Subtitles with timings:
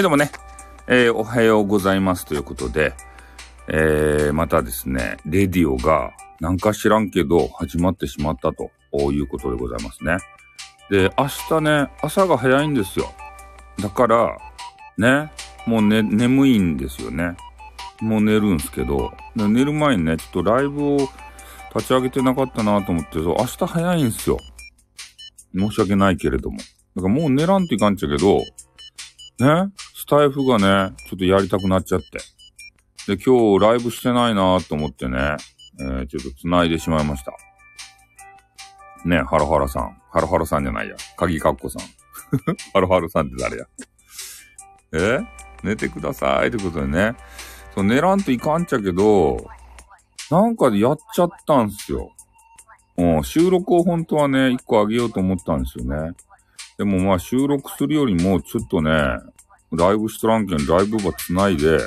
[0.00, 0.32] はい、どうもね、
[0.86, 2.94] えー、おはようございますということで、
[3.68, 8.70] えー、またですね、レディオがなんか知らんけど始まってしまったと
[9.12, 10.16] いうことでございますね。
[10.88, 13.12] で、明日ね、朝が早いんですよ。
[13.78, 14.38] だから、
[14.96, 15.30] ね、
[15.66, 17.36] もうね、眠いんですよね。
[18.00, 20.96] もう寝るんすけど、寝る前にね、ちょっとライブを
[21.76, 24.38] 立ち上げてなかったなと思って、そう明日早いんすよ。
[25.54, 26.56] 申し訳ないけれども。
[26.96, 28.38] だからもう寝らんといかんちゃけど、
[29.40, 29.70] ね、
[30.00, 32.06] スタイフがね、ちょっとやりたくなっちゃって。
[33.06, 35.36] で、今日ライブしてないなと思ってね、
[35.78, 37.34] えー、ちょっと繋いでしまいました。
[39.04, 40.00] ね、ハロハロさん。
[40.10, 40.96] ハロハロさんじゃないや。
[41.18, 41.82] 鍵カッコさん。
[42.72, 43.66] ハロハロさんって誰や。
[44.92, 45.20] え？
[45.62, 47.14] 寝てくださいってことでね。
[47.74, 49.50] そう、寝らんといかんちゃけど、
[50.30, 52.10] なんかでやっちゃったんすよ。
[52.96, 56.12] うん、収録を本当はね、一個あげようと思ったんですよね。
[56.78, 58.90] でもまあ収録するよりも、ちょっとね、
[59.72, 61.78] ライブしとらんけん、ライブば繋いで、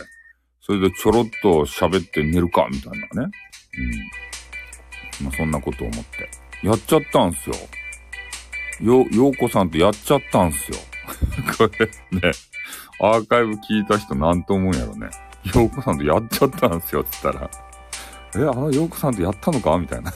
[0.61, 3.31] それでちょろっと喋って寝るか、みたいなね。
[5.19, 5.25] うん。
[5.25, 6.29] まあそんなこと思って。
[6.63, 7.55] やっちゃったんすよ。
[8.81, 10.77] よ、ようこさんとやっちゃったんすよ。
[11.57, 11.87] これ
[12.19, 12.31] ね、
[13.01, 15.09] アーカイブ聞いた人なんと思うんやろね。
[15.53, 17.49] ようこさんとやっちゃったんすよ、つったら。
[18.35, 19.77] え、あのようこさんとやったのか？
[19.77, 20.13] みたいな。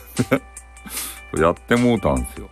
[1.37, 2.49] やってもうたんすよ。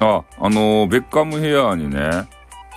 [0.00, 2.26] あ、あのー、ベッカムヘアーにね、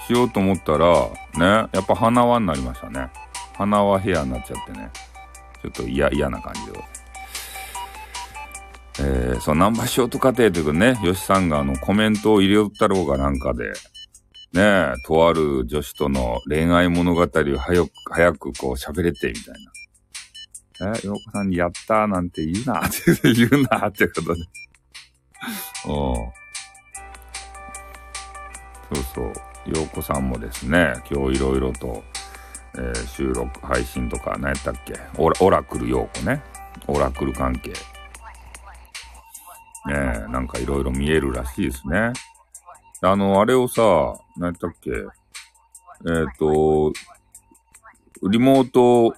[0.07, 3.09] しようと思ったら、ね、やっぱ花輪になりましたね。
[3.55, 4.89] 花輪ヘアになっちゃってね。
[5.61, 6.79] ちょっと嫌、嫌な感じで。
[8.99, 13.73] えー、そう、ナンバーショート過程というかね、吉さんがあのコメントを入れよったろうがなんかで、
[14.53, 19.53] ねとある女子との恋愛物語を早く、早くこう喋れて、みたい
[20.85, 20.93] な。
[20.97, 24.41] え、洋子さんにやったーなんて言うなって言うなってことで。
[25.87, 26.44] うん。
[28.93, 29.33] そうそう。
[29.65, 32.03] 洋子さんもですね、今日いろいろと、
[32.75, 34.93] えー、収録、配信とか、何やったっけ？
[35.17, 36.43] オラオラクル洋子ね。
[36.87, 37.71] オラクル関係。
[37.71, 37.75] ね
[39.87, 39.93] え、
[40.31, 42.11] なんかいろいろ見えるらしいですね。
[43.01, 43.81] あの、あれをさ、
[44.37, 44.91] 何やったっけ？
[44.91, 46.93] えっ、ー、と、
[48.29, 49.15] リモート、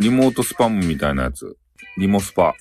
[0.00, 1.56] リモートスパムみたいなやつ。
[1.98, 2.54] リモスパ。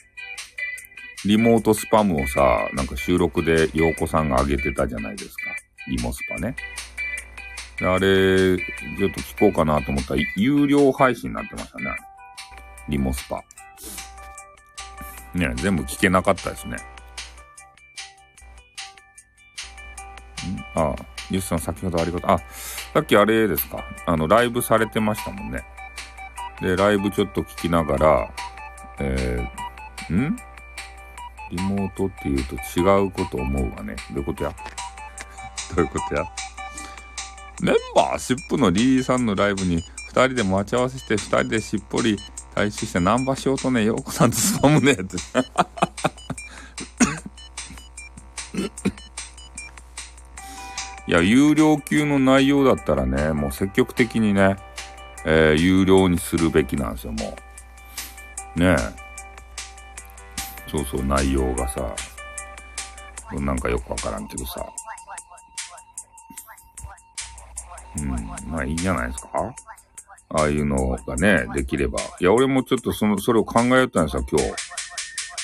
[1.26, 5.42] リモートスパムをさ、なんか収録で洋子さんが上げてたじゃないですか。
[5.88, 6.56] リモスパね。
[7.82, 11.86] あれ、ちょっと聞こうかなと思ったら、有料配信になってましたね。
[12.90, 13.44] リモスパ。
[15.34, 16.76] ね、全部聞けなかったですね。
[16.76, 16.78] ん？
[20.76, 20.96] ああ、
[21.30, 22.32] ユスさん先ほどありがとう。
[22.32, 22.38] あ、
[22.94, 23.84] さっきあれですか。
[24.06, 25.64] あの、ライブされてましたもんね。
[26.62, 28.32] で、ライブちょっと聞きながら、
[29.00, 30.36] えー、ん？
[31.50, 33.96] リモートって言うと違うこと思うわね。
[34.12, 34.54] どういうことや？
[35.76, 36.24] どういうことや？
[37.62, 42.18] メンバーシップのリーさんのライブに2人で待ち合わせして2人でしっぽり
[42.56, 45.04] 退出してナンバーしようとね、ようこさんとスパムねって。
[51.08, 54.58] いや、有料級の内容だったらね、もう積極的にね、
[55.26, 57.38] えー、有料にするべきなんですよ、も
[58.56, 58.60] う。
[58.60, 58.78] ねえ。
[60.70, 61.96] そうそう、内容がさ、
[63.34, 64.66] なんかよくわからんけどさ。
[67.98, 68.08] うん、
[68.50, 69.54] まあいいんじゃないですか？
[70.34, 72.00] ああいうのがね、できれば。
[72.20, 74.48] いや、俺もちょっとその、それを考えたんですよ、今日。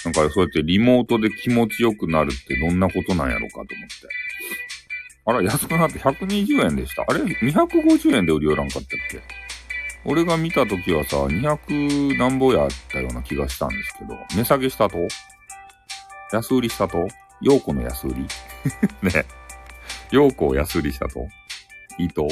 [0.06, 3.76] なんかそうやってリモートで気持ちよくなるってどんなことなんやろうかと思って。
[5.26, 7.04] あら、安くなって120円でした。
[7.06, 9.20] あれ ?250 円で売り寄らんかったっけ？
[10.06, 15.00] 俺が見た時はさ、200何ぼやったような気がしたんですけど、値下げしたと？
[16.32, 17.06] 安売りしたと？
[17.42, 18.26] 陽子の安売り？
[19.04, 19.26] ね。
[20.12, 21.28] 陽子を安売りしたと？
[21.98, 22.28] 糸？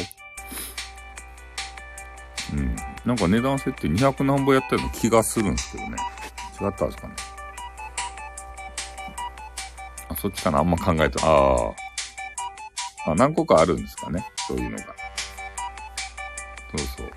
[2.54, 2.76] うん。
[3.06, 5.98] なんか値段設定200何ぼやったような気がするんですけどね。
[6.62, 7.16] 違ったんですかね？
[10.10, 10.60] あ、そっちかな？
[10.60, 11.74] あんま考えて、あ
[13.08, 13.12] あ。
[13.12, 14.26] あ、何個かあるんですかね？
[14.48, 14.84] そういうのが。
[16.78, 17.12] そうそう。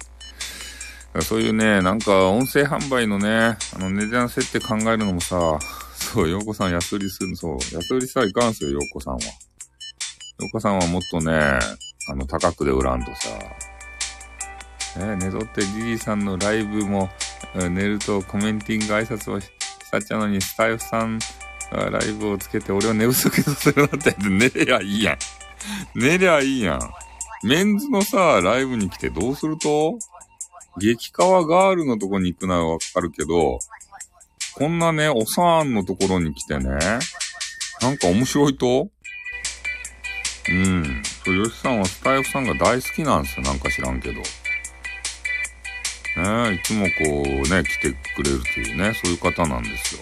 [1.23, 5.59] そういうね、なんか音声販売のね、あの値段設定考えるのもさ、
[5.95, 9.21] そう、洋子さん安売りするの、そう、安売りさいかんすよ、洋子さんは。
[10.41, 11.59] 洋子さんはもっとね、
[12.09, 13.29] あの、高くで売らんとさ。
[14.99, 17.11] ね、寝とってじじさんのライブも、
[17.55, 19.49] 寝るとコメンティング挨拶をし
[19.91, 21.19] たっちゃのに、スタイフさん
[21.71, 25.19] がライブをつけて俺を寝不足とするなって寝りゃいいやん。
[25.95, 26.81] 寝りゃいいやん。
[27.45, 29.99] メンズのさ、ライブに来てどうすると？
[30.79, 33.59] 激川ガールのとこに行くのはわかるけど、
[34.55, 36.71] こんなね、おさんのところに来てね、
[37.81, 38.89] なんか面白いと？
[40.49, 41.03] うん。
[41.29, 43.43] そう、吉さんはスタイフさんが大好きなんですよ。
[43.45, 44.23] なんか知らんけど。
[46.17, 50.01] ねいつもこうね、来てくれるというね、そういう方なんですよ。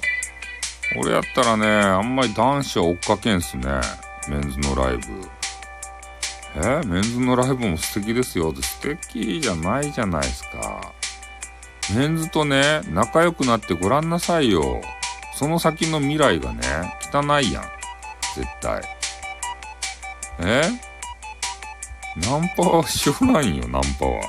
[0.99, 3.67] 俺やったらね、あんまり男子は追っかけんすね。
[4.29, 5.03] メンズのライブ。
[6.59, 8.55] えメンズのライブも素敵ですよ。
[8.55, 10.93] 素敵じゃないじゃないですか。
[11.95, 14.81] メンズとね、仲良くなってごらんなさいよ。
[15.35, 16.63] その先の未来がね、
[17.13, 17.65] 汚いやん。
[18.35, 18.83] 絶対。
[20.41, 20.96] え？
[22.17, 24.21] ナンパはしょうがんよ、ナンパは。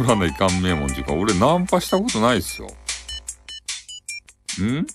[0.00, 2.68] おらないかんめえもんじゅうか、俺ナンパしたことないっすよ。
[4.60, 4.86] ん？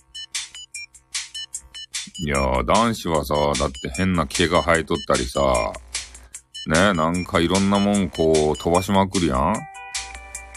[2.20, 5.72] いやー、男子はさ、だって変な毛が生えとったりさ、
[6.66, 9.54] ね、なんかいろんなもんこう飛ばしまくるやん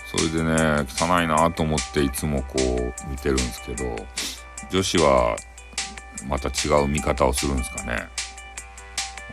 [0.09, 3.95] それでね、汚いなと思っていつもこう見てるんですけど、
[4.69, 5.37] 女子は
[6.27, 8.09] また違う見方をするんですかね。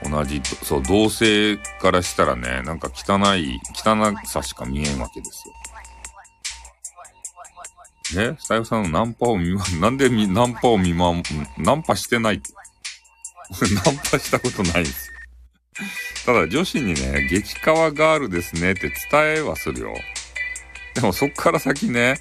[0.03, 5.55] 同じ、そう、同性からしたらね、なんか汚い、汚さしか見えんわけですよ。
[8.17, 11.13] えスタイフさんのナンパを見ま、 なんでみ、ナンパを見ま、
[11.59, 12.53] ナンパしてないって。
[13.85, 15.15] ナンパしたことないんですよ。
[16.27, 19.95] ただ女子にね、激川ガールですねって伝えはするよ。
[20.95, 22.21] でもそっから先ね、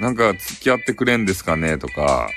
[0.00, 2.30] なんか付き合ってくれんですかねとか、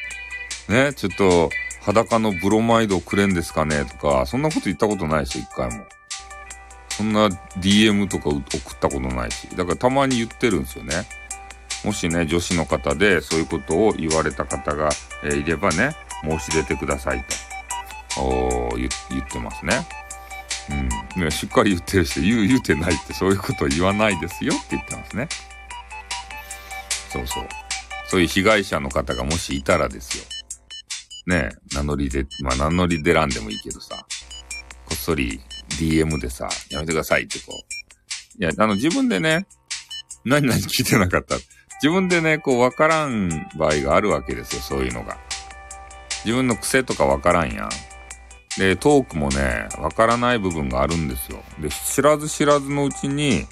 [0.68, 1.50] ね、ちょっと
[1.84, 3.86] 裸のブロマイドをくれんですかね？
[3.86, 5.86] とか、そんなこと言ったことないし、一回も。
[6.90, 7.28] そんな
[7.58, 8.42] DM とか送っ
[8.80, 9.48] たことないし。
[9.56, 11.06] だからたまに言ってるんですよね。
[11.84, 14.90] もしね、女子の方でそういうことを言われた方が、
[15.24, 17.26] えー、いればね、申し出てください
[18.16, 18.88] と、言
[19.20, 19.86] ってますね。
[21.18, 21.24] うん。
[21.24, 25.28] ね、しっかり言ってる人、言う、言うてないってそういうことを言わないですよって言ってますね。
[27.10, 27.48] そうそう。
[28.08, 30.24] そういう被害者の方がもしいたらですよ。
[31.25, 34.06] ね名乗りで、まあ名乗り出らんでもいいけどさ、
[34.86, 35.40] こっそり
[35.80, 37.54] DM でさ、やめてくださいってこ
[38.40, 38.44] う。
[38.44, 39.46] いや、あの自分でね、
[40.25, 41.36] 何々聞いてなかった。
[41.81, 45.18] 自分でね、こう、わからん場合があるわけですよ、そういうのが。
[46.24, 47.70] 自分の癖とかわからんやん。
[48.58, 51.44] で、トークもね、わからない部分があるんですよ。
[51.60, 53.48] で、知らず知らずのうちに、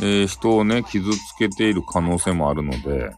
[0.00, 3.12] えー、人をね、傷つけている可能性もあるので、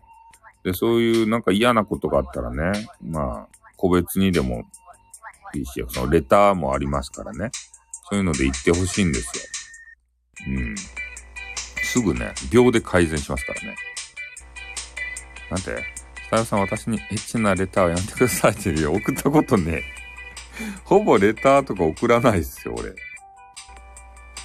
[0.63, 4.65] で、そういうなんか嫌なことがあったらね、まあ、個別にでも
[5.55, 7.51] いいし、そのレターもありますからね。
[8.09, 9.45] そういうので言ってほしいんですよ。
[10.49, 10.77] うん。
[11.83, 13.77] すぐね、秒で改善しますからね。
[15.51, 15.85] なんて、
[16.25, 19.83] スタイルさん私にエッチなレターをやめてくださいって言う送ったことね。
[20.85, 22.95] ほぼレターとか送らないっすよ、俺。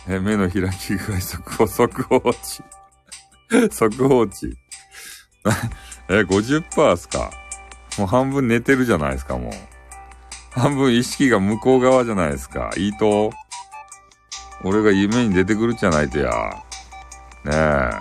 [0.07, 2.63] え、目の開き具合、速報、速報値。
[3.71, 4.47] 速報値。
[6.09, 7.31] え、50%っすか？
[7.97, 9.51] もう半分寝てるじゃないですか、もう。
[10.51, 12.71] 半分意識が向こう側じゃないですか。
[12.77, 13.31] いいと？
[14.63, 16.31] 俺が夢に出てくるじゃないとや。
[17.45, 17.91] ねえ。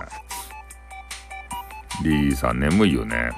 [2.02, 3.30] リーさん眠いよね。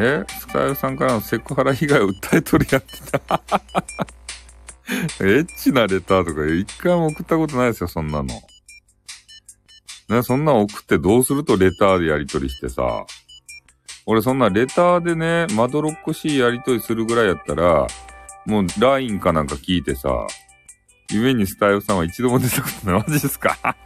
[0.00, 0.24] え？
[0.40, 3.40] スカイルさんからのセクハラ被害を訴えとるやってた。
[5.20, 8.28] エッチなレターとか一回も送ったことないですよ、そんなの。
[10.08, 13.04] ね、そんなの送ってどうするとレターでやりとりしてさ。
[14.10, 17.86] 俺そんなレターでね、まどろっこしいやりとりするぐらいやったら、
[18.46, 20.26] もう LINE かなんか聞いてさ、
[21.10, 23.02] 夢にスタイルさんは一度も出たことない。
[23.02, 23.54] マジですか？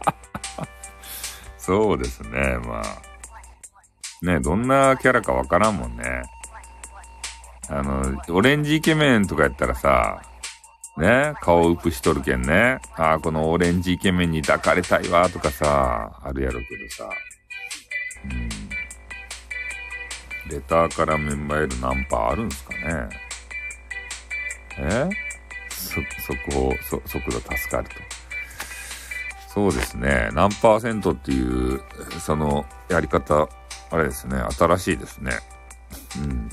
[1.57, 4.25] そうですね、まあ。
[4.25, 6.23] ね、どんなキャラかわからんもんね。
[7.67, 10.21] あの、オレンジイケメンとかやったらさ、
[10.97, 12.79] ね、顔ウプしとるけんね。
[12.95, 17.09] ああ、このオレンジイケメンに抱かれたいわとかさ、あるやろうけどさ。
[20.53, 23.09] レターからメンバーへるナンパあるんすかね？
[24.77, 25.09] え？
[25.69, 27.95] そ、速報、そ、速度助かると。
[29.49, 30.29] そうですね。
[30.33, 31.81] 何パーセントっていう、
[32.19, 33.47] その、やり方
[33.91, 35.31] あれですね、新しいですね。
[36.17, 36.49] うん。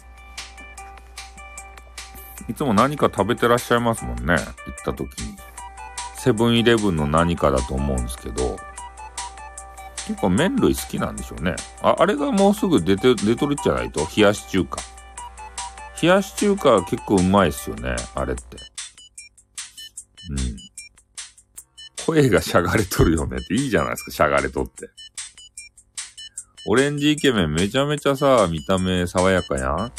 [2.48, 4.34] いつも何か食べてらっしゃいますもんね。
[4.34, 4.44] 行っ
[4.84, 5.36] た時に。
[6.16, 8.58] セブンイレブンの何かだと思うんですけど、
[10.10, 11.54] 結構麺類好きなんでしょうね。
[11.82, 14.00] あ、あれがもうすぐ出て、出とるじゃないと？
[14.16, 14.80] 冷やし中華。
[16.02, 17.94] 冷やし中華は結構うまいっすよね。
[18.16, 18.42] あれって。
[20.30, 20.36] うん。
[22.06, 24.88] 声がしゃがれとるよねっていいじゃないですか、しゃがれとって。
[26.66, 29.92] オレンジイケメンめちゃめちゃさ、見た目爽やかやん。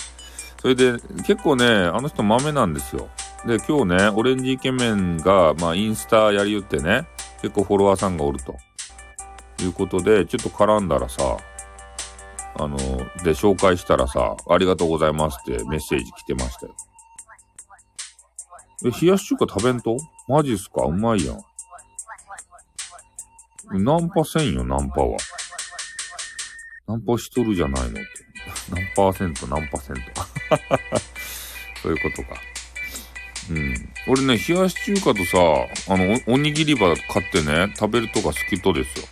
[0.60, 0.94] それで、
[1.26, 3.08] 結構ね、あの人豆なんですよ。
[3.48, 7.08] で、今日ね、オレンジイケメンが、まあ、インスタやりよってね、
[7.42, 8.58] 結構フォロワーさんがおると。
[9.64, 11.38] いうことで、ちょっと絡んだらさ、
[12.56, 16.76] あの、で、紹介したらさ、ありがとうございますってメッセージ来てましたよ。
[18.84, 19.98] え、冷やし中華食べんと？
[20.28, 20.84] マジっすか？
[20.84, 21.42] うまいやん。
[23.84, 25.18] ナンパせんよ、ナンパは。
[26.88, 28.00] ナンパしとるじゃないのって。
[28.70, 30.02] 何パーセント、何パーセント。
[31.82, 32.42] そういうことか。
[33.50, 33.94] うん。
[34.08, 35.38] 俺ね、冷やし中華とさ、
[35.94, 39.08] あのお、おにぎりば買ってね、食べるとか好きとですよ。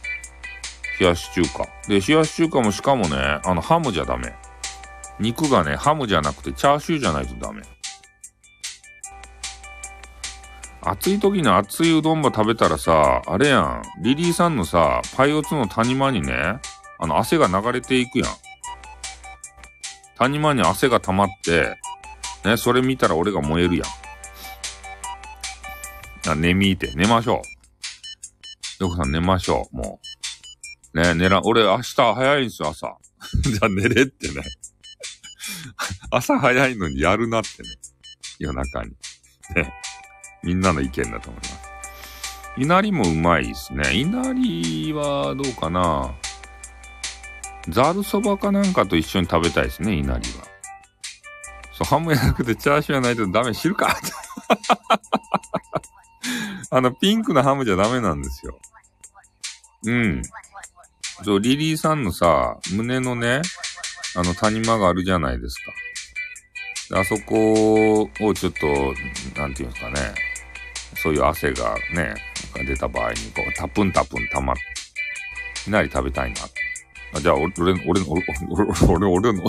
[0.99, 1.67] 冷やし中華。
[1.87, 4.35] で、冷やし中華もしかもね、あの、ハムじゃダメ。
[5.19, 7.61] 肉がね、ハムじゃなくてチャーシューじゃないとダメ。
[10.81, 13.81] 暑い時に熱いうどんば食べたらさ、あれやん。
[14.01, 16.59] リリーさんのさ、パイオツの谷間にね、
[16.99, 18.29] あの汗が流れていくやん。
[20.17, 21.77] 谷間に汗が溜まって、
[22.45, 23.87] ね、それ見たら俺が燃えるやん。
[26.31, 27.41] あ、寝みいて、寝ましょ
[28.79, 28.83] う。
[28.83, 30.18] よこさん寝ましょう、もう。
[30.93, 32.97] ね、寝ら、俺明日早いんすよ、朝。
[33.43, 34.41] じゃあ寝れってね。
[36.11, 37.69] 朝早いのにやるなってね。
[38.39, 38.91] 夜中に。
[39.55, 39.73] ね。
[40.43, 41.59] みんなの意見だと思います。
[42.57, 43.93] 稲荷もうまいですね。
[43.93, 46.13] 稲荷はどうかな
[47.69, 50.19] ざるそばかなんかと一緒に食べたいですね、稲荷は。
[51.73, 53.97] そう、ハムやなくてチャーシューやないとダメ、知るか
[56.71, 58.59] あの、ピンクのハムじゃダメなんですよ。
[59.85, 60.21] うん。
[61.23, 63.41] そう、リリーさんのさ、胸のね、
[64.15, 65.55] あの、谷間があるじゃないです
[66.89, 66.99] か。
[66.99, 68.67] あそこをちょっと、
[69.39, 69.95] なんていうんですかね。
[70.95, 72.15] そういう汗がね、
[72.65, 76.41] 出た場合に、こう、タプンタプン溜まって、いなり食べたいな。
[77.15, 78.23] あじゃあ、俺、俺、俺、俺、
[78.87, 79.43] 俺、俺の、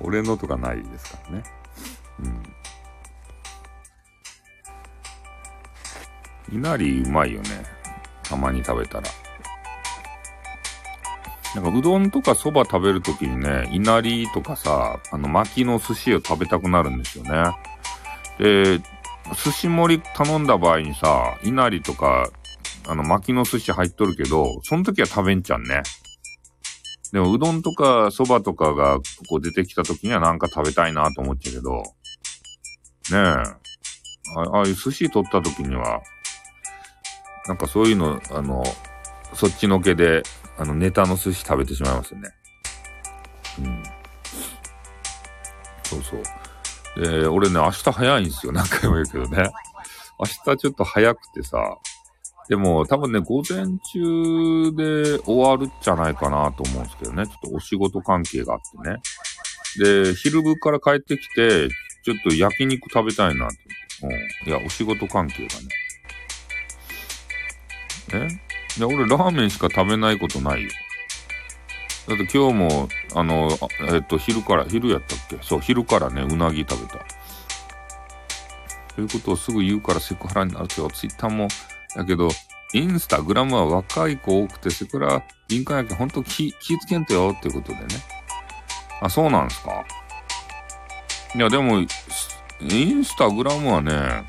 [0.00, 1.42] 俺のとかないですからね。
[6.50, 6.56] うん。
[6.56, 7.64] いなりうまいよね。
[8.22, 9.08] たまに食べたら。
[11.54, 17.30] なんかうどんとかそば食べるときにね、いなりとかさ、あの巻きの寿司を食べたくなるんですよね。
[18.38, 18.78] で、
[19.34, 22.28] 寿司盛り頼んだ場合にさ、いなりとか、
[22.86, 25.82] あの巻きの寿司入っとるけど、その時は食べんちゃんね。
[27.12, 31.82] でもうどんとかそばとかがここ出てきた時にはなんか食べたいなと思っちゃうけど、ね
[33.12, 33.68] え。
[34.36, 36.02] あああいう寿司取った時には、
[37.46, 38.62] なんかそういうの、あの、
[39.32, 40.22] そっちのけで
[40.58, 42.30] あの、ネタの寿司食べてしまいますよね。
[43.60, 43.82] うん。
[45.84, 46.22] そうそう。
[47.00, 48.52] で、俺ね、明日早いんですよ。
[48.52, 49.50] 何回も言うけどね。
[50.18, 51.78] 明日ちょっと早くてさ。
[52.48, 57.26] でも、多分ね、午前中で終わるんじゃないかなと思うんですけどね。
[57.26, 58.96] ちょっとお仕事関係があってね。
[60.04, 61.68] で、昼部から帰ってきて、
[62.04, 63.56] ちょっと焼肉食べたいなって。
[64.02, 64.48] うん。
[64.48, 65.54] いや、お仕事関係が
[68.20, 68.40] ね。
[68.42, 68.47] え？
[68.76, 70.70] いや、俺ラーメンしか食べないことないよ。
[72.06, 73.50] だって今日も、あの、
[73.92, 75.38] えっと、昼から、昼やったっけ？
[75.42, 76.98] そう、昼からね、うなぎ食べた。
[78.94, 81.48] ということをすぐ言うからセクハラになるけど、ツイッターも、
[81.96, 82.30] やけど、
[82.72, 87.86] インスタグラムは若い子多くて、セクハラ敏感やけど、ほんと気、気ぃつけんとよっていうことでね。
[89.00, 89.84] あ、そうなんですか？
[91.34, 91.80] いや、でも、
[92.60, 94.24] インスタグラムはね、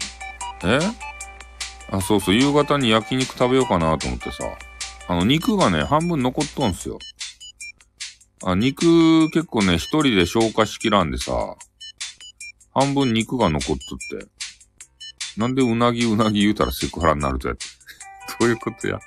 [0.64, 0.80] え？
[1.92, 4.44] あ、そうそう、夕方に焼肉食べようかなと思ってさ。
[5.08, 7.00] あの、肉がね、半分残っとんすよ。
[8.44, 11.56] あ、肉結構ね、一人で消化しきらんでさ、
[12.74, 14.28] 半分肉が残っとって。
[15.38, 17.66] なんでうなぎうなぎ言うたらセクハラになるとやって。
[18.40, 19.00] どういうことや。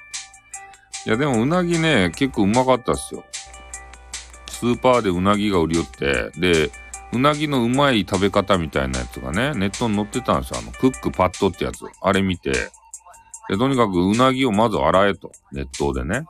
[1.06, 3.24] いや、でもうなぎね、結構うまかったっすよ。
[4.48, 6.70] スーパーでうなぎが売り寄って、で、
[7.12, 10.60] うなぎのうまい食べ方みたいなやつがね、ネットに載ってたんですよ。
[10.60, 11.84] あの、クックパッドってやつ。
[12.00, 12.52] あれ見て、
[13.48, 15.32] で、とにかくうなぎをまず洗えと。
[15.52, 16.24] 熱湯でね。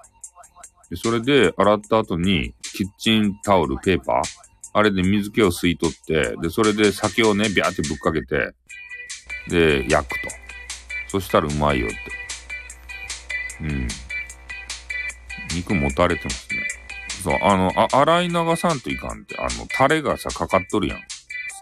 [0.91, 4.23] で、それで洗った後に、キッチンタオル、ペーパー、
[4.75, 8.55] あれで水気を吸い取って、で、それで酒をね、ビャーってぶっかけて、
[9.49, 10.29] で、焼くと。
[11.09, 11.97] そしたらうまいよって。
[13.61, 13.89] うん。
[15.55, 16.62] 肉もたれてますね。
[17.23, 20.99] そう、あの、あ、洗い流さんといかんって、あの、タレがさ、かかっとるやん。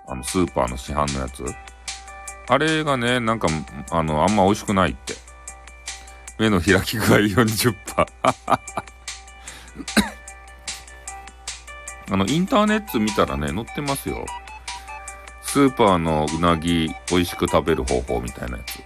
[0.09, 1.45] あの、スーパーの市販のやつ。
[2.49, 3.49] あれがね、なんか、
[3.91, 5.15] あの、あんま美味しくないって。
[6.39, 7.75] 目の開き具合40%。
[12.13, 14.25] あの、インターネット見たらね、載ってますよ。
[15.43, 18.81] スーパーのうなぎ美味しく食べる方法みたいなやつ。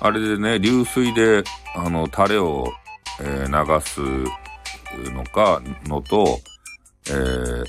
[0.00, 1.42] あれでね、流水で、
[1.74, 2.72] あの、タレを、
[3.20, 4.00] えー、流す
[5.12, 6.40] のか、のと、
[7.08, 7.64] えー、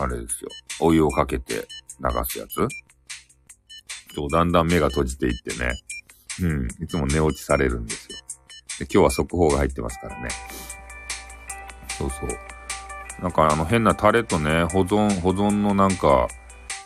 [0.00, 0.50] あれですよ。
[0.80, 1.60] お湯をかけて流
[2.24, 2.68] すやつ。
[4.14, 5.72] と、だんだん目が閉じていってね。
[6.42, 6.68] うん。
[6.82, 8.18] いつも寝落ちされるんですよ。
[8.78, 10.28] で今日は速報が入ってますからね。
[11.98, 12.28] そうそう。
[13.22, 16.28] なんかあの変なタレとね、保存、保存のなんか、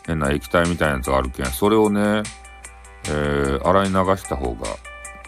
[0.05, 2.23] 変な液体みたいなやつがあるけん、それをね、
[3.05, 4.67] えー、洗い流した方が、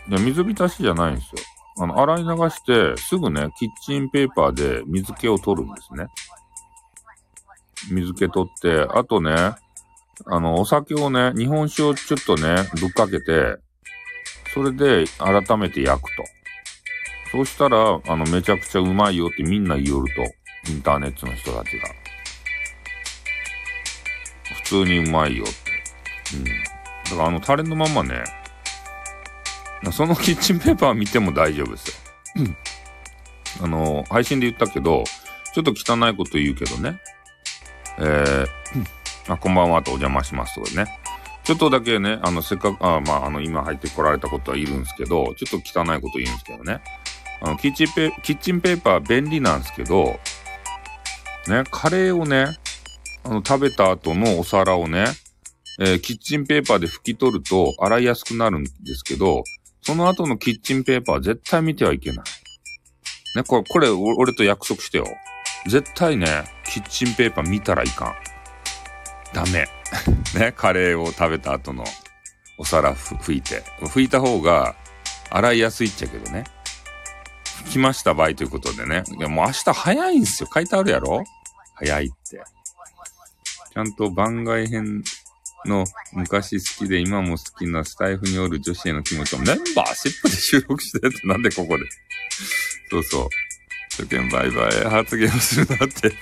[0.07, 1.41] いや、水浸しじゃないんですよ。
[1.79, 6.07] あの、洗い流して、すぐね、キッチンペーパーで水気を取るんですね。
[7.89, 9.33] 水気取って、あとね、
[10.25, 13.57] あの、お酒をね、日本酒をちょっとね、ぶっかけて、
[14.53, 16.23] それで改めて焼くと。
[17.31, 20.71] そうしたら、あの、めちゃくちゃうまいよってみんな言いよると。
[20.71, 21.87] インターネットの人たちが。
[24.55, 25.53] 普通にうまいよって。
[26.35, 26.43] うん。
[26.43, 26.51] だ
[27.11, 28.23] からあの、タレのままね、
[29.91, 31.95] そのキッチンペーパー見ても大丈夫ですよ。
[33.63, 35.03] あの、配信で言ったけど、
[35.53, 37.01] ちょっと汚いこと言うけどね。
[37.97, 40.99] えー、あ、こんばんはとお邪魔しますとかね。
[41.43, 46.81] ちょっとだけね、あの、せっかく、あまあ、あの、今入ってこられたことはいるんですけど、ちょっと汚いこと言うんですけどね。
[47.41, 50.19] あの、キッチンペ、キッチンペーパー便利なんですけど、
[51.47, 52.57] ね、カレーをね、
[53.23, 55.05] あの、食べた後のお皿をね、
[55.79, 59.43] えー、キッチンペーパーで拭き取ると洗いやすくなるんですけど、
[59.81, 62.25] その後のキッチンペーパー絶対見てはいけない。
[63.35, 65.05] ね、これ、これ、俺と約束してよ。
[65.67, 68.15] 絶対ね、キッチンペーパー見たらいかん。
[69.33, 69.67] ダメ。
[70.39, 71.83] ね、カレーを食べた後の
[72.57, 73.63] お皿拭いて。
[73.81, 74.75] 拭いた方が
[75.29, 76.43] 洗いやすいっちゃけどね。
[77.65, 79.03] 拭きました場合ということでね。
[79.17, 80.49] いや、もう明日早いんすよ。
[80.53, 81.23] 書いてあるやろ？
[81.75, 82.41] 早いって。
[83.73, 85.03] ちゃんと番外編
[85.65, 91.85] の昔好きで今も好きなスタイフにおる女子への気持ちをメンバーシップで収録してってなんでここで？
[92.89, 93.27] そうそう。
[93.91, 96.13] 初見バイバイ発言をするなって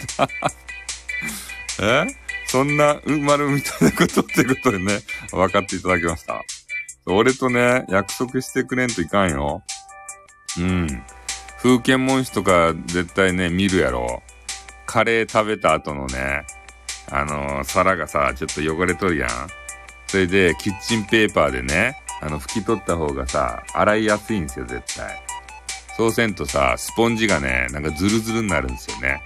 [1.81, 2.07] え？
[2.47, 5.01] そんな生まれみたいなことってことでね、
[5.31, 6.41] 分かっていただきました。
[7.05, 9.63] 俺とね、約束してくれんといかんよ。
[10.57, 11.03] うん。
[11.61, 14.23] 風景文字とか絶対ね、見るやろ。
[14.85, 16.45] カレー食べた後のね、
[17.09, 19.29] あのー、皿がさ、ちょっと汚れとるやん。
[20.07, 25.23] それで、キッチンペーパーでね、あの、拭き取った方がさ、洗いやすいんですよ、絶対。
[25.97, 29.21] そうせんとさ、スポンジがね、なんかズルズルになるんですよね。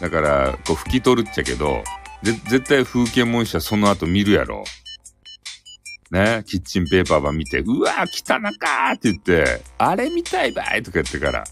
[0.00, 1.82] だから、こう拭き取るっちゃけど、
[2.22, 4.64] 絶対風景文書はその後見るやろ。
[6.10, 11.44] ね、キッチンペーパーば見て、うわー、汚かーって言って、あれ見たいばいとか言ってから、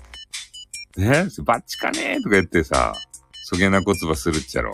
[0.97, 2.95] ね、バッチかねーとか言ってさ、
[3.45, 4.73] そげな言葉するっちゃろ。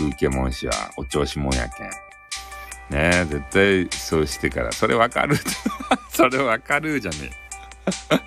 [0.00, 1.90] 風景文字はお調子もんやけん。
[1.90, 5.36] ねえ、絶対そうしてから、それわかる
[6.10, 8.20] それわかるじゃねえ。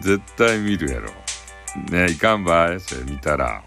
[0.00, 1.10] 絶対見るやろ。
[1.90, 3.62] ねえ、いかんばいそれ見たら。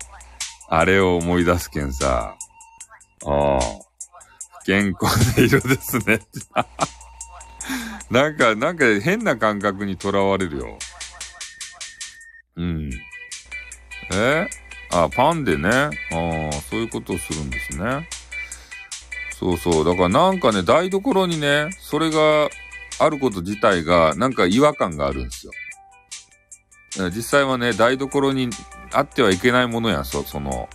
[0.69, 2.35] あれを思い出すけんさ。
[3.25, 3.59] ああ。
[4.61, 6.19] 不健康な色ですね。
[8.09, 10.79] なんか、なんか変な感覚にとらわれるよ。
[12.55, 12.91] うん。
[14.11, 14.47] え？
[14.91, 15.69] あ、パンでね。
[15.69, 15.91] ああ、
[16.69, 18.07] そういうことをするんですね。
[19.39, 19.85] そうそう。
[19.85, 22.49] だからなんかね、台所にね、それが
[22.99, 25.53] あること自体が、なんか違和感があるんですよ。
[27.15, 28.49] 実際はね、台所に
[28.91, 30.69] あってはいけないものやそ、その、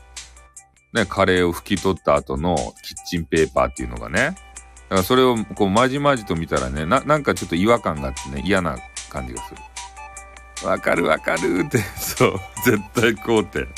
[0.93, 4.37] ね、カレーを拭き取った後のキッチンペーパーっていうのがね。
[4.89, 8.79] だからそれをこうまじまじと見たらね、な、なんかちょっと違和感があってね、嫌な
[9.11, 10.69] 感じがする。
[10.69, 13.69] わかるわかるって、 そう、絶対肯定。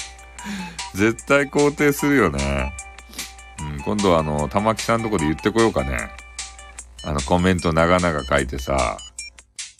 [0.96, 2.72] 絶対肯定するよね。
[3.60, 6.10] うん、今度はあの、玉木さんとこで言ってこようかね。
[7.04, 8.98] あの、コメント長々書いてさ、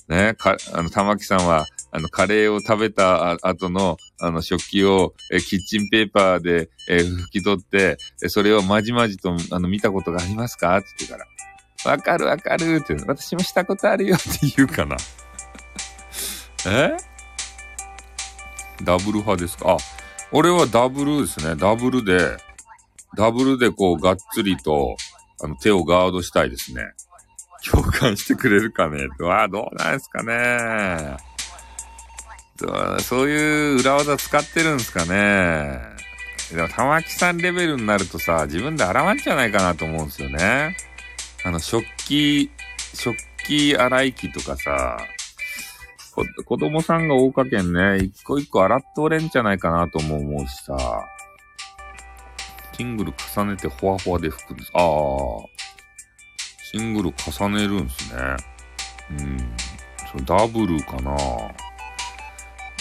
[0.08, 10.76] ね、か、あの、玉木さんは、あの、カレーを食べた後の、あの、食器を、え、キッチンペーパーで、え、拭き取って、え、それをまじまじと、あの、見たことがありますか？
[10.76, 11.26] って言ってか
[11.84, 14.16] ら、わかるわかるって、私もしたことあるよ。
[14.16, 14.96] って言うかな。
[16.66, 16.96] え？
[18.84, 19.72] ダブル派ですか？
[19.72, 19.76] あ、
[20.32, 21.56] 俺はダブルですね。
[21.56, 22.36] ダブルで、
[23.16, 24.96] ダブルでこう、がっつりと、
[25.42, 26.94] あの、手をガードしたいですね。
[27.70, 31.16] 共感してくれるかねわあ、どうなんですかね
[33.00, 35.80] そういう裏技使ってるんですかね
[36.54, 40.76] でも、玉木さんレベルになるとさ、自分で洗わんじゃないかなと思うんですよね。
[41.44, 42.50] あの、食器、
[42.94, 44.98] 食器洗い機とかさ、
[46.44, 50.76] 子供さんが大かけんね、一個一個洗っておれんじゃないかなとも思うしさ、
[52.76, 54.70] シングル重ねてホワホワで拭くんです。
[54.74, 54.82] ああ、
[56.72, 58.36] シングル重ねるんすね。
[59.10, 59.56] うん。
[60.12, 61.16] そダブルかな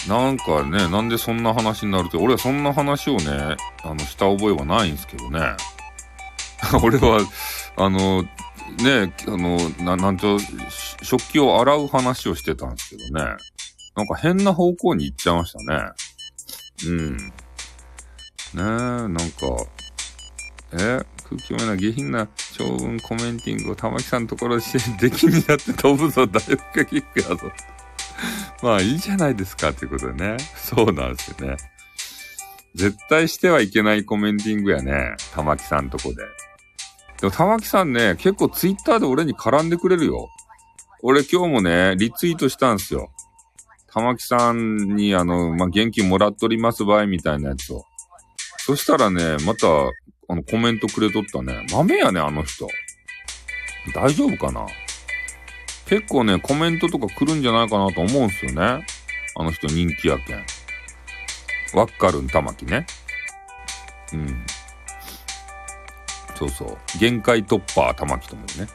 [0.08, 5.40] なんかね、なんでそんな話になるって、俺はそんな話をね、あの、した覚えはないんすけどね。
[6.82, 7.20] 俺は、
[7.76, 8.24] あの、
[8.82, 10.38] ね、あの、な、なんと、
[11.02, 13.36] 食器を洗う話をしてたんですけどね。
[13.96, 15.90] なんか変な方向に行っちゃいましたね。
[16.86, 17.16] うん。
[17.16, 17.32] ね
[18.54, 19.22] え、なんか、
[20.72, 27.50] え空気読めない下品な長文コメンティングを玉木さんのところでして出禁になって飛ぶぞ、大学がキックやぞ。
[28.62, 30.36] まあいいじゃないですか、ということでね。
[30.56, 31.56] そうなんですよね。
[32.74, 35.16] 絶対してはいけないコメンティングやね。
[35.34, 36.22] 玉木さんとこで。
[37.20, 40.28] でも玉木さんね、結構ツイッターで俺に絡んでくれるよ。
[41.02, 43.10] 俺今日もね、リツイートしたんすよ。
[43.92, 47.84] 玉木さんにあの、まあ、元気もらっとります場合みたいなやつを。
[48.58, 49.66] そしたらね、また、
[50.28, 51.66] あの、コメントくれとったね。
[51.72, 52.68] 豆やね、あの人。
[53.94, 54.66] 大丈夫かな？
[55.86, 58.84] 結構ね、コメントとか来るんじゃないかなと思うんすよね。
[59.36, 60.44] あの人人気やけん。
[61.72, 62.86] ワッカルン玉木ね。
[64.12, 64.44] うん。
[66.36, 66.98] そうそう。
[66.98, 68.68] 限界突破玉木ともね。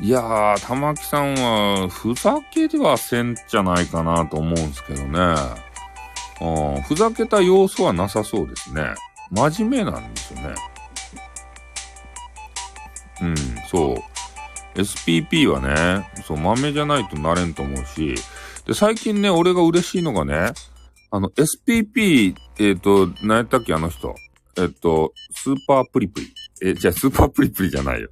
[0.00, 5.34] いやー、玉木さんは、ふざけではせんじゃないかなと思うんですけどね。
[6.40, 8.94] うん、ふざけた要素はなさそうですね。
[9.30, 10.54] 真面目なんですよね。
[13.22, 13.34] うん、
[13.70, 14.78] そう。
[14.78, 18.16] SPP はね、そう、豆じゃないとなれんと思うし、
[18.66, 20.52] で、最近ね、俺が嬉しいのがね、
[21.10, 24.14] あの、SPP、えっ、ー、と、何やったっけ、あの人。
[24.58, 26.32] えっ、と、スーパープリプリ。
[26.62, 28.08] え、じゃあ、スーパープリプリじゃないよ。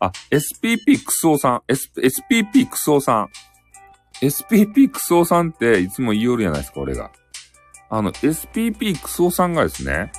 [0.00, 1.62] あ、SPP クソさん。
[1.68, 3.28] S、SPP クソさん。
[4.20, 7.10] SPP クソさんっていつも言いよるじゃないですか、俺が。
[7.88, 10.12] あの、SPP クソさんがですね、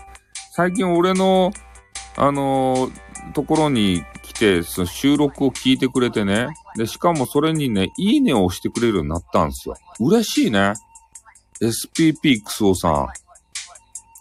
[0.56, 1.52] 最近俺の、
[2.15, 6.47] あのー、ところに来て、その収録を聞いてくれてね。
[6.78, 9.76] で、しかもそれにね、いいねを押してくれるようになったんですよ。
[9.99, 10.73] 嬉しいね。
[11.62, 13.08] SPP クソさん。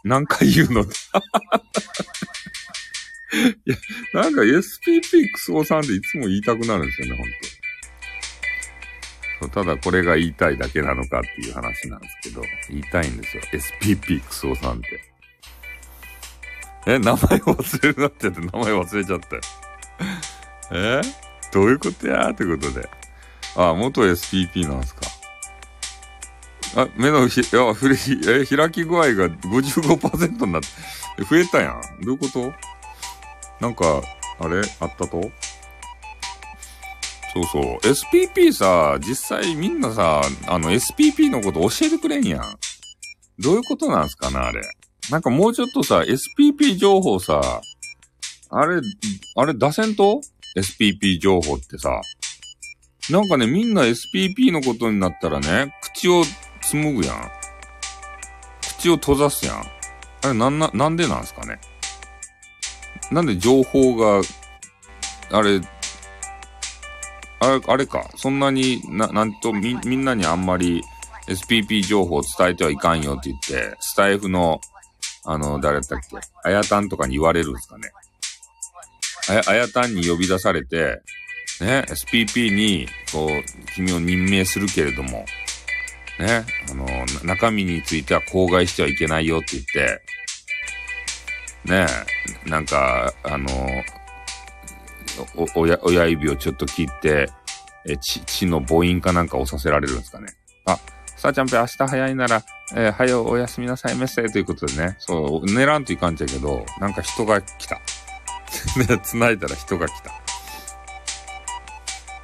[0.04, 0.86] 何回言うの い
[3.64, 3.76] や、
[4.12, 7.26] なんか SPP クソさんっていつも言いたくなるんですよね、ほん
[9.50, 9.54] と。
[9.62, 13.42] ただこれが言いたいだけなのかっていう話なんですけど、言いたいんですよ。
[13.52, 15.12] SPP クソさんって。
[16.86, 19.42] え、名前忘れるなってって名前忘れちゃったよ。
[20.72, 21.00] え？
[21.52, 22.88] どういうことやーってことで。
[23.56, 25.02] あ、元 SPP なんすか。
[26.74, 31.82] あ、目のひ、 いや、ふれ、え、開き具合が55%になって、増えたやん。
[32.02, 32.52] どういうこと？
[33.60, 34.02] なんか、
[34.40, 34.62] あれ？
[34.80, 35.30] あったと？
[37.34, 37.78] そうそう。
[37.78, 42.58] SPP さ、実際みんなさ、あの SPP のこと教えてくれんやん。
[43.38, 44.60] どういうことなんすかな、あれ？
[45.10, 47.60] なんかもうちょっとさ、SPP 情報さ、
[48.50, 48.80] あれ、
[49.36, 50.20] あれ出せんと
[50.56, 52.00] ?SPP 情報ってさ。
[53.10, 56.22] なんかね、みんな SPP のことになったらね、口を
[56.62, 57.30] 紡ぐやん。
[58.78, 59.56] 口を閉ざすやん。
[60.22, 61.60] あれ、なんな、なんでなんすかね。
[63.10, 64.22] なんで情報が、
[65.30, 65.60] あれ、
[67.40, 68.10] あれ、あれか。
[68.16, 70.82] そんなにな、なんとみ、みんなにあんまり
[71.26, 74.60] SPP 情報を伝えてはいかんよって言って、スタイフの、
[75.24, 77.90] あの、誰だったっけあやたんとかに言われるんすかね。
[79.28, 81.00] あや、あやたんに呼び出されて、
[81.60, 85.24] ね、SPP に、こう、君を任命するけれども、
[86.22, 86.86] ね、あの、
[87.24, 90.02] 中身については口外してはいけないよって言って、
[91.64, 91.86] ね、
[92.46, 93.48] なんか、あの、
[95.56, 97.28] 親、指をちょっと切って、
[97.86, 100.28] え、血、血の母音かなんか押させられるんですかね。
[100.66, 100.78] あ、
[101.16, 102.44] さあちゃんぺ明日早いなら、
[102.76, 104.96] えー、はよおやすみなさいメッセということでね。
[105.00, 107.80] そう、寝らんといかんちゃけど、なんか人が来た。
[108.78, 110.12] ね、繋いだら人が来た。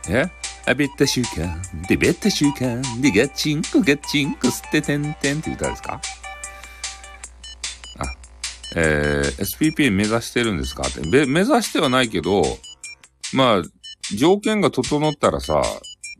[0.08, 0.30] え？
[0.68, 6.00] あべった瞬間、でべった瞬間、でガチンコガチンコ吸っててんてんって歌ですか？
[7.98, 8.04] あ、
[8.76, 10.82] えー、SPP 目指してるんですか？
[10.86, 11.00] って。
[11.26, 12.42] 目指してはないけど、
[13.32, 13.62] まあ、
[14.14, 15.62] 条件が整ったらさ、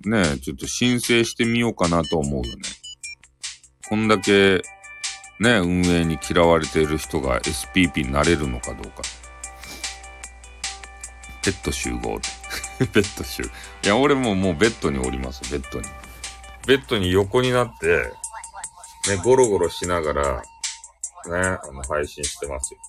[0.07, 2.63] ね、ちょっと申請してみようかなと思うよね。
[3.89, 4.63] こんだけ、
[5.41, 9.03] ね、運営に嫌われている人が SPP になれるのかどうか。
[11.45, 12.38] ベッド集合で。
[12.93, 13.43] ベッド集。
[13.43, 13.47] い
[13.83, 15.88] や、俺ももうベッドにおります、ベッドに。
[16.67, 18.12] ベッドに横になって、
[19.09, 20.43] ね、ゴロゴロしながら、ね、
[21.27, 22.81] あの、配信してますよ。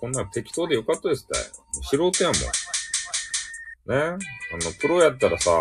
[0.00, 1.34] こんなの適当でよかったですって。
[1.82, 2.40] 素人やもん。
[3.88, 5.58] ねあの、プロやったらさ、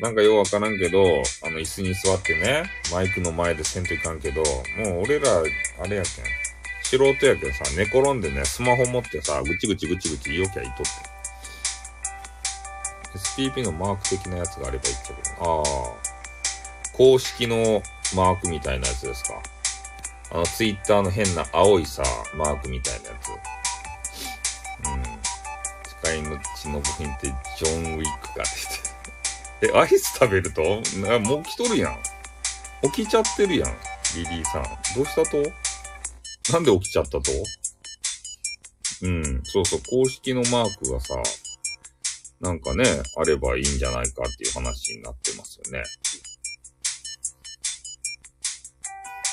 [0.00, 1.02] なんかようわからんけど、
[1.44, 5.30] あの、椅子に座ってね、マイクの前でせんといかんけど、もう俺ら、
[5.80, 6.41] あれやけん。
[6.92, 10.82] 素人やけんさ、寝転んでね、スマホ持ってさ、ぐちぐちぐちぐち言いよきゃいとって。
[13.18, 15.64] SPP のマーク的なやつがあればいいっちゃけど、ああ。
[16.92, 17.82] 公式の
[18.14, 19.40] マークみたいなやつですか。
[20.32, 22.02] あの、ツイッターの変な青いさ、
[22.34, 23.30] マークみたいなやつ。
[23.30, 23.30] う
[24.94, 25.02] ん。
[26.02, 28.44] 使いのちの部品ってジョン・ウィックが
[29.60, 29.72] 出て。
[29.74, 30.82] え、アイス食べると？
[30.98, 31.98] なもう来とるやん。
[32.82, 33.70] 起きちゃってるやん。
[34.14, 34.62] リリーさん。
[34.94, 35.42] どうしたと？
[36.50, 37.20] なんで起きちゃったと？
[39.02, 41.14] うん、そうそう、公式のマークがさ、
[42.40, 42.84] なんかね、
[43.16, 45.82] あればいいんじゃないかっていう話になってますよね。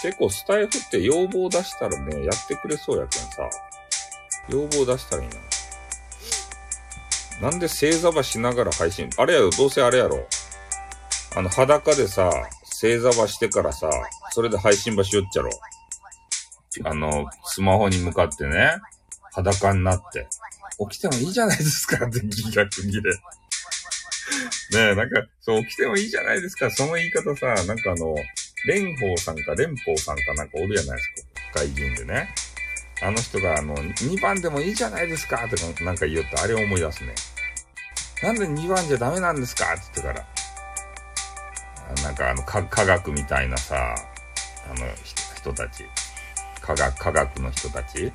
[0.01, 3.49] 結構スタイフって要望出したらね、やってくれそうやけんさ、
[4.47, 5.29] 要望出したらいい
[7.41, 7.49] な。
[7.49, 9.09] なんで正座場しながら配信？
[9.17, 10.25] あれやろ、どうせあれやろ。
[11.35, 12.31] あの、裸でさ、
[12.63, 13.89] 正座場してからさ、
[14.31, 15.49] それで配信場しよっちゃろ。
[16.83, 18.71] あの、スマホに向かってね、
[19.33, 20.27] 裸になって。
[20.89, 23.09] 起きてもいいじゃないですかって逆にで。
[23.11, 26.69] ねえ、なんか、そう、起きてもいいじゃないですか。
[26.69, 28.15] その言い方さ、なんかあの、
[28.65, 31.29] 蓮舫さんか蓮舫さんかなんかおるやないですか。
[31.53, 32.29] 国会議員でね。
[33.01, 37.15] あの人があの、2番でもいいじゃないですかってなんか言おって、あれを思い出すね。
[38.21, 40.27] なんで2番じゃダメなんですかって言ってか
[41.95, 42.03] ら。
[42.03, 43.95] なんかあの、科学みたいなさ、
[44.69, 44.85] あの
[45.35, 45.85] 人たち。
[46.61, 48.11] 科学、科学の人たち。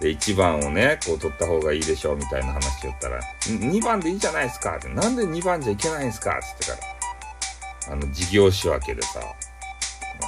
[0.00, 6.38] で、1番をね、こう取った方がいいでしょう、みたいな話しよったら、2番でいいじゃないですかって、なんで2番じゃいけないんですか？
[6.38, 6.88] って言ってか
[7.88, 9.20] ら、あの、事業仕分けでさ、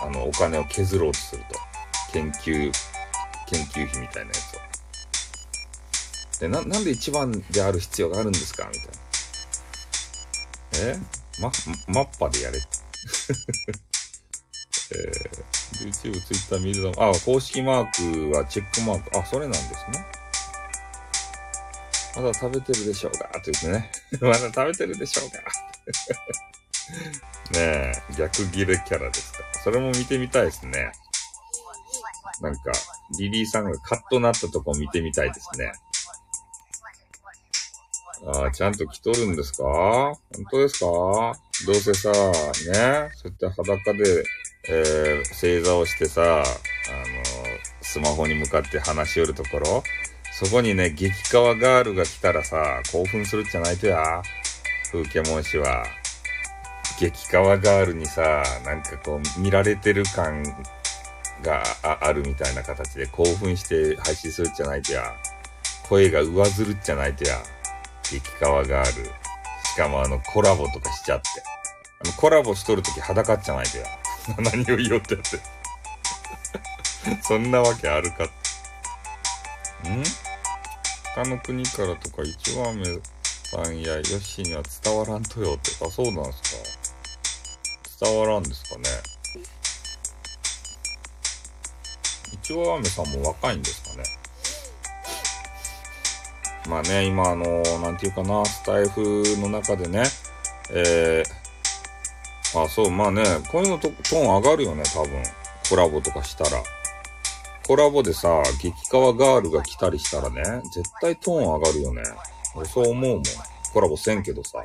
[0.05, 1.59] あの、お金を削ろうとすると。
[2.12, 2.70] 研究、
[3.46, 4.61] 研究費みたいなやつを。
[6.40, 8.68] で、な、なんで1番である必要があるんですか？
[8.72, 8.88] みたい
[10.87, 10.92] な。
[10.92, 10.99] え？
[11.40, 11.51] ま、
[11.88, 12.59] マッパでやれ。
[12.59, 15.44] えー、
[15.75, 19.19] YouTube、Twitter 見ると、あ、公式マークはチェックマーク。
[19.19, 20.05] あ、それなんですね。
[22.17, 23.29] まだ食べてるでしょうか？
[23.41, 23.91] と言ってね。
[24.23, 25.39] まだ食べてるでしょうか？
[27.59, 29.39] ねえ、逆ギレキャラですか。
[29.63, 30.93] それも見てみたいですね。
[32.41, 32.73] なんか、
[33.19, 35.73] リリーさんがカッとなったとこ見てみたいですね。
[38.27, 39.63] ああ、ちゃんと着とるんですか？
[39.65, 40.17] 本
[40.51, 40.87] 当ですか？
[41.67, 44.25] どうせさ、ね、そうやって裸で
[44.69, 46.45] えー、正座をしてさ、あの、
[47.83, 49.83] スマホに向かって話し寄るところ、
[50.33, 54.23] そこにね、激川ガールが来たらさ、興奮するじゃないとや。
[54.93, 55.85] 風景文氏は。
[56.99, 60.43] 激川ガールにさ、なんかこう、見られてる感
[61.43, 65.15] があるみたいな形で興奮して配信するじゃないとや。
[65.89, 67.39] 声が上ずるっちゃないとや。
[68.03, 69.05] 激川ガール。
[69.05, 71.29] しかもあの、コラボとかしちゃって。
[72.05, 73.85] あの、コラボしとるとき裸っちゃないとや。
[74.39, 75.41] 何を言おうってやって。
[77.23, 79.91] そんなわけあるかって。
[79.91, 80.03] ん？
[81.15, 85.71] 他の国からとか一番目さんやヨッシーには伝わらんとよって。
[85.85, 86.43] あ、そうなんす
[87.99, 88.07] か。
[88.07, 88.85] 伝わらんですかね。
[92.33, 94.05] 一応雨さんも若いんですかね。
[96.69, 99.01] まあね、今あの、なんていうかな、スタイフ
[99.39, 100.03] の中でね、
[100.71, 101.46] えー、
[102.62, 105.23] あ、そう、まあね、こういうのとトーン上がるよね、多分。
[105.69, 106.62] コラボとかしたら。
[107.66, 110.42] コラボでさ、激川ガールが来たりしたらね、
[110.73, 112.03] 絶対トーン上がるよね。
[112.55, 113.23] 俺そう思うもん。
[113.73, 114.62] コラボせんけどさ。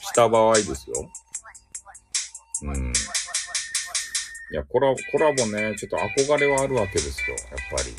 [0.00, 1.10] した場合ですよ。
[2.62, 2.92] うん。
[4.52, 7.94] いや、コラボ、コラボね、ちょっと憧れはあるわけですよ、やっぱり。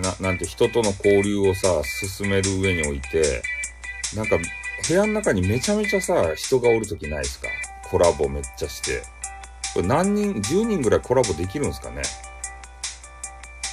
[0.00, 3.42] な、なんて人との交流をさ、進める上において、
[4.14, 4.36] なんか
[4.88, 7.48] 部屋の中にめちゃめちゃさ、人がおるときないですか？
[7.88, 9.02] コラボめっちゃして。
[9.74, 12.02] これ何人、10人ぐらいコラボできるんですかね？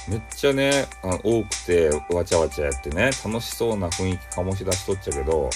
[0.08, 5.50] めっちゃね、あ多くて、わちゃわちゃやってね、楽しそうな雰囲気醸し出しとっちゃけど、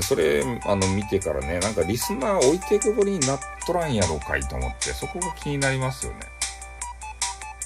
[0.00, 6.18] それ、あの、見てからね、なんかリスナー置いていくぼりになっとらんやろうかいと思って、そこが気になりますよね。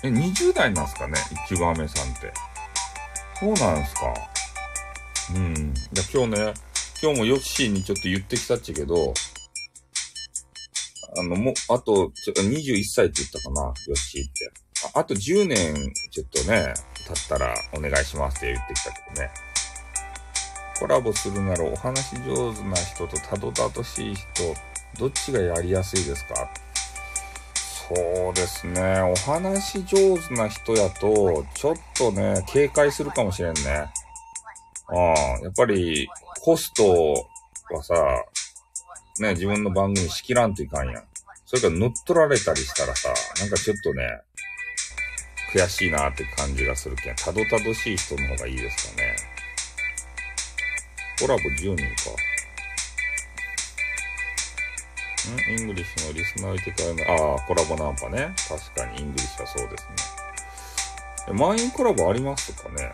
[0.02, 1.14] え、20代なんすかね？
[1.46, 2.32] 一番目さんって。
[3.40, 4.14] そうなんすか。
[5.34, 5.74] うん。
[5.92, 6.54] じゃ今日ね、
[7.04, 9.12] 今日もヨッシーにちょっと言ってきたっちゃけど、
[11.18, 14.50] あの、もう、あと、ちょっと21歳って言ったかな、ヨッシーって。
[14.96, 16.72] ああと10年、ちょっとね、
[17.06, 19.30] 経ったらお願いしますって言ってきたけどね。
[20.78, 24.24] コラボするならお話上手な人とたどたどしい人、
[24.98, 26.50] どっちがやりやすいですか？
[27.86, 29.02] そうですね。
[29.02, 33.90] お話上手な人やと、ちょっとね、警戒するかもしれんね。
[34.86, 34.98] ああ、
[35.42, 36.08] やっぱり、
[36.44, 37.26] ホスト
[37.70, 37.94] はさ、
[39.18, 41.04] ね、自分の番組仕切らんといかんやん。
[41.46, 43.08] それから乗っ取られたりしたらさ、
[43.40, 44.20] なんかちょっとね、
[45.54, 49.16] 悔しいなって感じがするけん、たどたどしい人の方がいいですかね。
[51.18, 51.82] コラボ10人か。
[55.50, 55.58] ん？
[55.58, 58.34] イングリッシュのリスナーいてからの、ああ、コラボナンパね。
[58.46, 59.94] 確かにイングリッシュはそうですね。
[61.30, 62.92] え満員コラボありますとかね？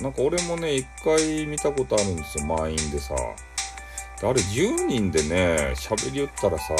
[0.00, 3.14] なんか俺もね、一回見たことあるんですよ、満員でさ。
[3.14, 6.74] あれ10人でね、喋りよったらさ、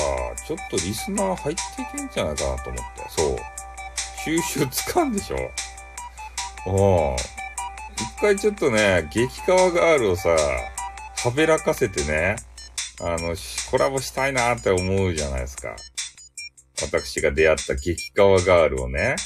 [0.47, 3.05] ちょっとリスナー入っていけんじゃないかなと思って。
[3.09, 3.37] そう。
[4.25, 5.37] 収集つかんでしょ
[6.67, 7.17] お
[7.97, 12.37] 一回ちょっとね、激川ガールをさ、はべらかせてね、
[13.01, 13.37] あの、
[13.71, 15.77] コラボしたいなって思うじゃないですか。
[16.83, 19.17] 私が出会った激川ガールをね、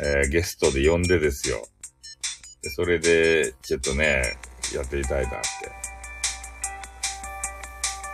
[0.00, 1.66] えー、ゲストで呼んでですよ。
[2.62, 4.36] でそれで、ちょっとね、
[4.74, 5.40] やってみたいなっ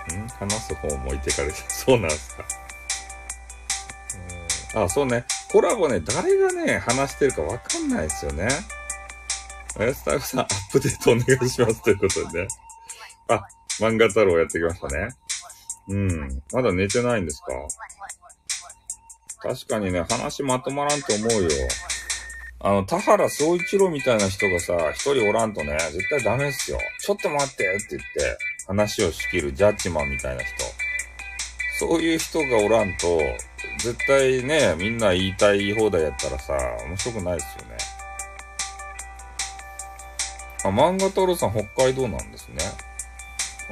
[0.09, 0.17] て。
[0.17, 0.29] ん？
[0.29, 2.45] 話す方も置いてかれて、 そうなんですか。
[4.85, 5.25] あ、そうね。
[5.51, 8.49] コラボね、誰がね、話してるかわかんないですよね。
[9.79, 12.49] え、スタッフさん、アップデートお願いしますということでね。
[13.29, 13.43] あ、
[13.81, 15.09] 漫画太郎やってきましたね。
[15.89, 16.43] うん。
[16.53, 17.53] まだ寝てないんですか？
[19.43, 21.51] 確かにね、話まとまらんと思うよ。
[22.59, 26.79] あの、田原総一郎みたいな人がさ、一人おらんとね、絶対ダメっすよ。
[27.01, 30.51] ちょっと待ってって言って、話を仕切るジャッジマンみたいな人。
[31.79, 33.21] そういう人がおらんと、
[33.81, 36.55] 絶対ね、みんな言いたい放題やったらさ、
[36.87, 37.77] 面白くないっすよね。
[40.65, 42.57] あ、漫画太郎さん北海道なんですね。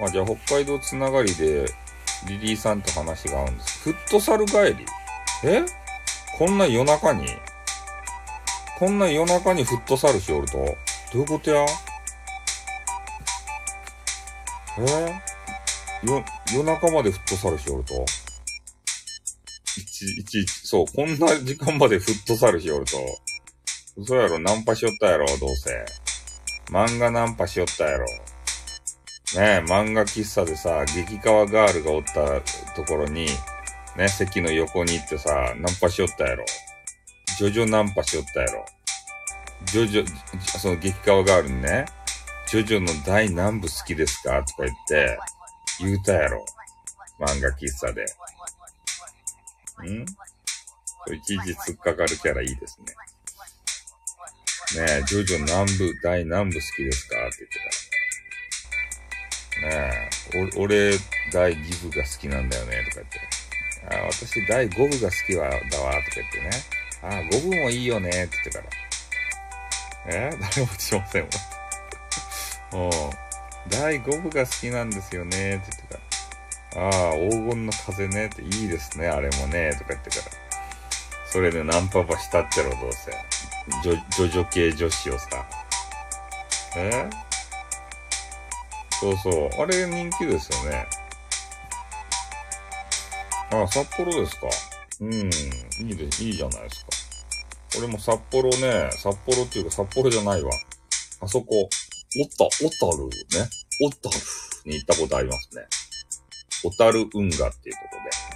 [0.05, 1.64] あ、じゃあ北海道つながりで、
[2.29, 3.79] リリーさんと話が合うんです。
[3.81, 4.87] フットサル帰り
[5.44, 5.64] え？
[6.38, 7.27] こんな夜中に
[8.78, 10.58] こんな夜中にフットサルしおると？
[10.58, 10.64] ど
[11.14, 11.64] ういうことや？
[14.78, 16.06] え？
[16.06, 17.94] よ、夜中までフットサルしおると？
[19.76, 22.98] いち、いちいち、そう、こんな時間までフットサルしおると？
[23.96, 25.84] 嘘やろ、ナンパしよったやろ、どうせ。
[26.70, 28.06] 漫画ナンパしよったやろ？
[28.06, 28.14] ね
[29.37, 32.40] え、漫画喫茶でさ、激川ガールがおった
[32.74, 33.26] ところに、
[33.96, 36.44] ね、席の横に行ってさ、ナンパしよったやろ？
[37.38, 38.64] ジョジョナンパしよったやろ。
[39.66, 41.87] ジョジョ、その激川ガールにね、
[42.49, 44.42] ジョジョの第何部好きですか？
[44.44, 45.18] とか言って、
[45.81, 46.44] 言うたやろ。
[47.18, 48.05] 漫画喫茶で。
[49.88, 50.03] ん？
[51.14, 52.79] いちいち突っかかるキャラいいです
[54.77, 54.87] ね。
[54.87, 57.16] ねえ、ジョジョ何部、第何部好きですか？
[57.27, 57.59] って言って
[59.61, 59.68] た。
[59.68, 60.99] ねえ、俺、
[61.33, 63.20] 第2部が好きなんだよね、とか言って。
[63.97, 65.81] あ私第5部が好きはだわ、とか
[66.16, 66.51] 言ってね。
[67.05, 68.64] ああ、5部もいいよね、って言ってから。
[70.07, 71.29] えー、 誰もしませんわ。
[72.73, 73.11] お
[73.69, 76.01] 第5部が好きなんですよね、って言ってか
[76.81, 76.87] ら。
[76.87, 80.23] ああ、黄金の風ね、っていいですね、あれもね、とか言ってから。
[81.31, 83.11] それでナンパパしたってろ、どうせ。
[83.83, 85.47] ジョ、ジョジョ系女子をさ。
[86.77, 87.09] え、
[89.01, 89.51] そうそう。
[89.62, 90.87] あれ人気ですよね。
[93.51, 94.49] あ、札幌ですか？
[95.00, 96.90] うん、いいで、いいじゃないですか。
[97.78, 100.50] 俺も札幌ね、札幌っていうか札幌じゃないわ。
[101.20, 101.68] あそこ、おっ
[102.38, 103.48] た、小樽ね。
[103.80, 104.16] 小樽
[104.66, 105.62] に行ったことありますね。
[106.62, 108.35] 小樽運河っていうとこで。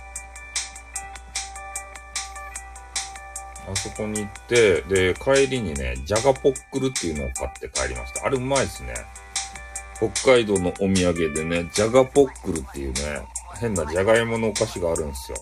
[3.71, 8.27] あそこに行って、で、帰りにね、ジャガポックルっていうのを買って帰りました。
[8.27, 8.95] あれうまいですね。
[9.99, 13.23] 北海道のお土産でね、ジャガポックルっていうね、
[13.61, 15.39] 変なじゃがいものお菓子があるんですよ。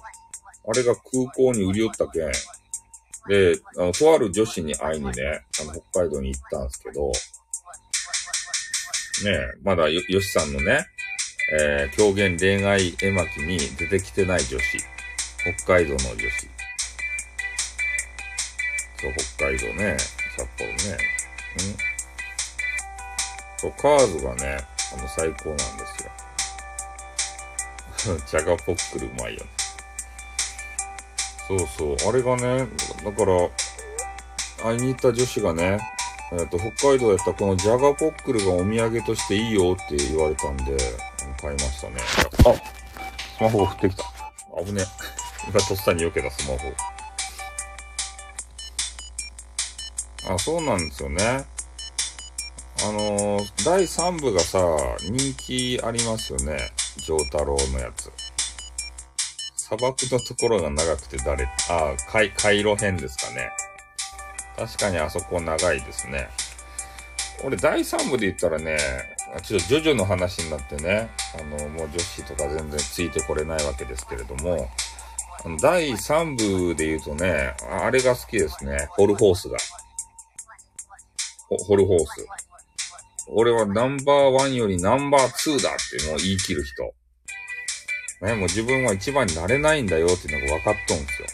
[0.68, 2.33] あれが空港に売り寄ったけん。
[3.29, 7.12] で、あの、とある女子に会いにね、あの、北海道に行ったんですけど、
[9.24, 10.87] ねえまだよ、よしさんのね、
[11.59, 14.79] えー、狂言恋愛絵巻に出てきてない女子。
[15.64, 16.20] 北海道の女子。
[18.98, 19.96] そう、北海道ね、
[20.37, 20.74] 札幌ね。
[20.74, 20.79] ん
[23.59, 24.59] そう、カーズがね、
[24.92, 25.64] あの、最高なんで
[25.96, 26.11] すよ。
[28.26, 29.56] チャガポックルうまいよね。
[31.48, 32.09] そうそう。
[32.09, 32.68] あれがね、
[33.04, 33.50] だから、
[34.62, 35.78] 会いに行った女子がね、
[36.32, 40.76] えっ、と、北海道やったこのジャガポックルがお土産としていいよって言われたんで、
[41.40, 41.96] 買いましたね。
[42.46, 42.76] あ
[43.37, 44.04] スマホが降ってきた。
[44.64, 44.82] 危ね。
[45.48, 46.72] 今とっさに避けたスマホ。
[50.34, 51.44] あ、そうなんですよね。
[52.82, 54.59] あのー、第3部がさ、
[55.01, 56.59] 人気ありますよね。
[57.07, 58.11] 丈太郎のやつ。
[59.69, 63.51] 砂漠のところが長くて誰、あ、回、回路編ですかね。
[64.57, 66.29] 確かにあそこ長いですね。
[67.45, 68.79] 俺第3部で言ったらね、
[69.43, 74.69] ちょっとジョジョの話になってね、あの、もう女子とか全然ついてこれないわけですけれども、
[75.61, 78.87] 第3部で言うとね、あれが好きですね。
[78.91, 79.59] ホルホースが。
[81.49, 82.27] ホルホース。
[83.27, 86.95] 俺はナンバーワンよりナンバーツーだっていうのを言い切る人。
[88.21, 91.29] ね、もう自分は一番になれないんだよっていうのが分かっとんですよ。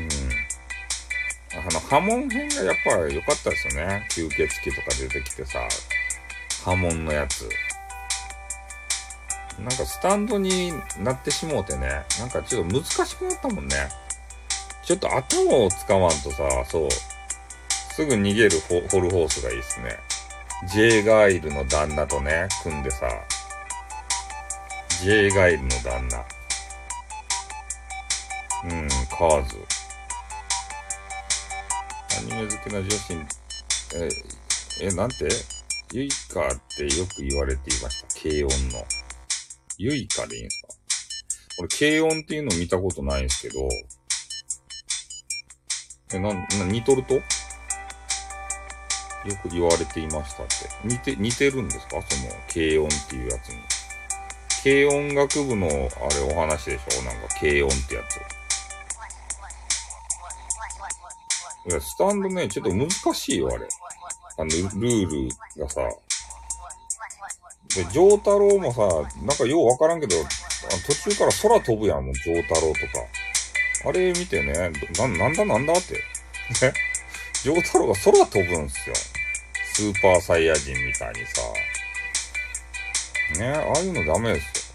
[0.00, 1.60] うん。
[1.60, 4.06] あの、波紋編がやっぱ良かったですよね。
[4.10, 5.60] 吸血鬼とか出てきてさ、
[6.64, 7.48] 波紋のやつ。
[9.58, 13.88] なんかスタンドになってしもうてね、なんかちょっと難しくなったもんね。
[14.84, 16.88] ちょっと頭を使わんとさ、そう、
[17.92, 19.98] すぐ逃げるホホルホースがいいっすね。
[20.72, 23.06] ジェイガイルの旦那とね、組んでさ、
[25.00, 26.18] ジェイガイルの旦那。
[28.64, 29.56] うん、カーズ。
[32.18, 33.12] アニメ好きな女子、
[33.94, 34.08] え、
[34.82, 35.28] え、なんて？
[35.92, 38.08] ユイカってよく言われていました。
[38.20, 38.84] 軽音の。
[39.78, 40.68] ユイカでいいんですか
[41.60, 43.68] 俺、軽音っていうの見たことないんですけど、
[46.12, 47.14] え、な、な、似とると？
[47.14, 47.22] よ
[49.42, 50.54] く言われていましたって。
[50.84, 52.02] 似て、似てるんですか？
[52.02, 53.58] その、軽音っていうやつに。
[54.62, 55.88] 軽音楽部の、あれ
[56.34, 57.02] お話でしょ？
[57.02, 58.16] なんか、軽音ってやつ。
[61.70, 63.68] いや、スタンドね、ちょっと難しいよ、あれ。
[64.36, 65.80] あの、ルールがさ。
[67.76, 68.80] で、ジョータロウもさ、
[69.22, 70.16] なんかようわからんけど、
[70.86, 73.04] 途中から空飛ぶやん、もう、ジョータロウとか。
[73.86, 74.52] あれ見てね、
[74.98, 75.94] な、なんだなんだって。
[75.94, 76.72] ね。
[77.42, 78.94] ジョータロウが空飛ぶんすよ。
[79.74, 81.42] スーパーサイヤ人みたいにさ。
[83.34, 84.72] ね、ああいうのダメです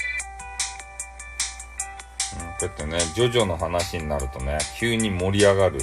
[2.36, 2.42] よ。
[2.42, 5.80] うん、こうやってね、ジョジョの話になるとね、急に盛り上がる、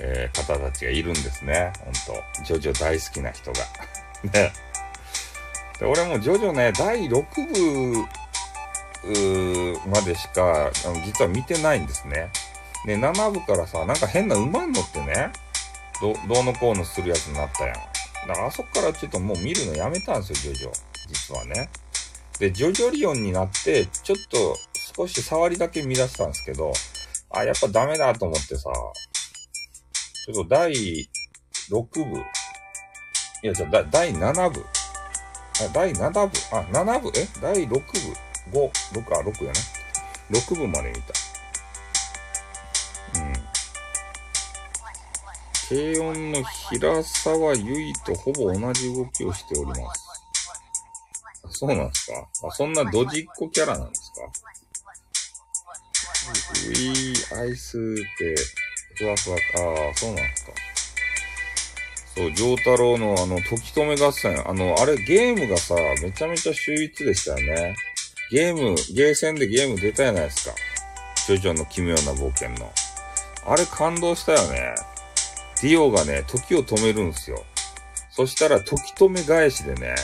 [0.00, 1.72] えー、方たちがいるんですね。
[1.84, 1.98] ほんと。
[2.44, 3.58] ジョジョ大好きな人が。
[4.32, 4.52] ね。
[5.78, 7.24] で、俺もジョジョね、第6
[7.94, 8.08] 部
[9.88, 10.70] までしか、
[11.04, 12.30] 実は見てないんですね。
[12.84, 15.30] で、7部からさ、なんか変な馬に乗ってね、
[16.00, 17.74] ど、どうのこうのするやつになったやん。
[18.28, 20.87] だからあそこからちょっともう見るのやめたんですよ、ジョジョ。
[21.08, 21.70] 実はね。
[22.38, 24.56] で、ジョジョリオンになって、ちょっと
[24.96, 26.72] 少し触りだけ見出したんですけど、
[27.30, 28.70] あ、やっぱダメだと思ってさ、
[30.24, 30.72] ちょっと第
[31.70, 32.22] 6部、い
[33.42, 34.64] や、じゃあ、第7部、
[35.60, 36.20] あ、第7部、
[36.52, 37.26] あ、7部、え？
[37.40, 37.80] 第6部、
[38.52, 39.60] 5、6、あ、6やね。
[40.30, 41.12] 6部まで見た。
[43.16, 43.32] うん。
[45.68, 50.07] 軽音の平沢優衣とほぼ同じ動きをしております。
[51.48, 52.28] あ、そうなんですか？
[52.46, 54.20] あ、そんなドジっ子キャラなんですか？
[56.66, 57.80] ウィーアイスっ
[58.18, 58.34] て、
[58.96, 60.52] ふわふわ、ああ、そうなんですか。
[62.16, 64.48] そう、ジョータロウのあの、時止め合戦。
[64.48, 67.76] あの、あれゲームがさ、めちゃめちゃ秀逸でしたよね。
[68.30, 70.54] ゲーム、ゲーセンでゲーム出たじゃないですか。
[71.26, 72.70] ジョジョの奇妙な冒険の。
[73.46, 74.74] あれ感動したよね。
[75.62, 77.42] ディオがね、時を止めるんすよ。
[78.10, 79.94] そしたら時止め返しでね、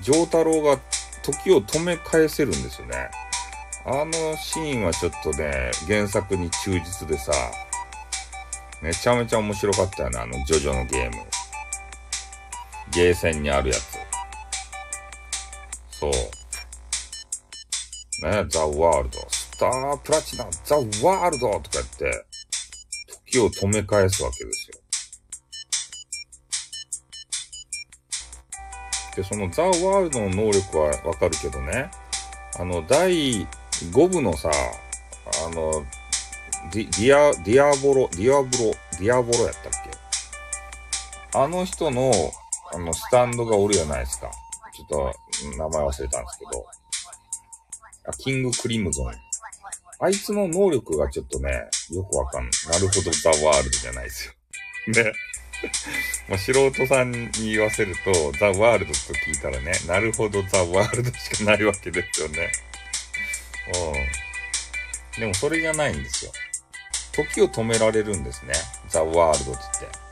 [0.00, 0.78] ジョータロウが
[1.22, 3.10] 時を止め返せるんですよね。
[3.86, 7.32] あのシーンはちょっとね、原作に忠実でさ、
[8.82, 11.16] めちゃめちゃ面白かったよね、あのジョジョのゲーム。
[12.92, 13.98] ゲーセンにあるやつ。
[15.90, 16.10] そう。
[16.10, 16.16] ね、
[18.48, 19.18] ザ・ワールド。
[19.28, 22.24] スター・プラチナ、ザ・ワールドとか言って、
[23.26, 24.63] 時を止め返すわけです
[29.16, 31.90] で、そのザ・ワールドの能力はわかるけどね、
[32.58, 34.50] あの、第5部のさ、
[35.46, 35.84] あの、
[36.72, 39.72] ディ、ア、ディアボロ、ディアボロ、ディアボロやったっ
[41.32, 41.38] け？
[41.38, 42.12] あの人の
[42.72, 44.30] あの、スタンドがおるやないですか。
[44.74, 45.14] ちょっと、
[45.56, 46.66] 名前忘れたんですけど。
[48.06, 49.12] あ、キングクリムゾン。
[50.00, 51.50] あいつの能力がちょっとね、
[51.92, 52.52] よくわかんない。
[52.72, 54.32] なるほど、ザ・ワールドじゃないですよ。
[55.04, 55.12] ね。
[56.28, 62.52] まあ、素人さんに言わせると、ザ・ワールドと聞いたらね、なるほど、ザ・ワールドしかないわけですよね。
[65.16, 65.20] うん。
[65.20, 66.32] でもそれじゃないんですよ。
[67.12, 68.54] 時を止められるんですね。
[68.88, 70.04] ザ・ワールドって言って。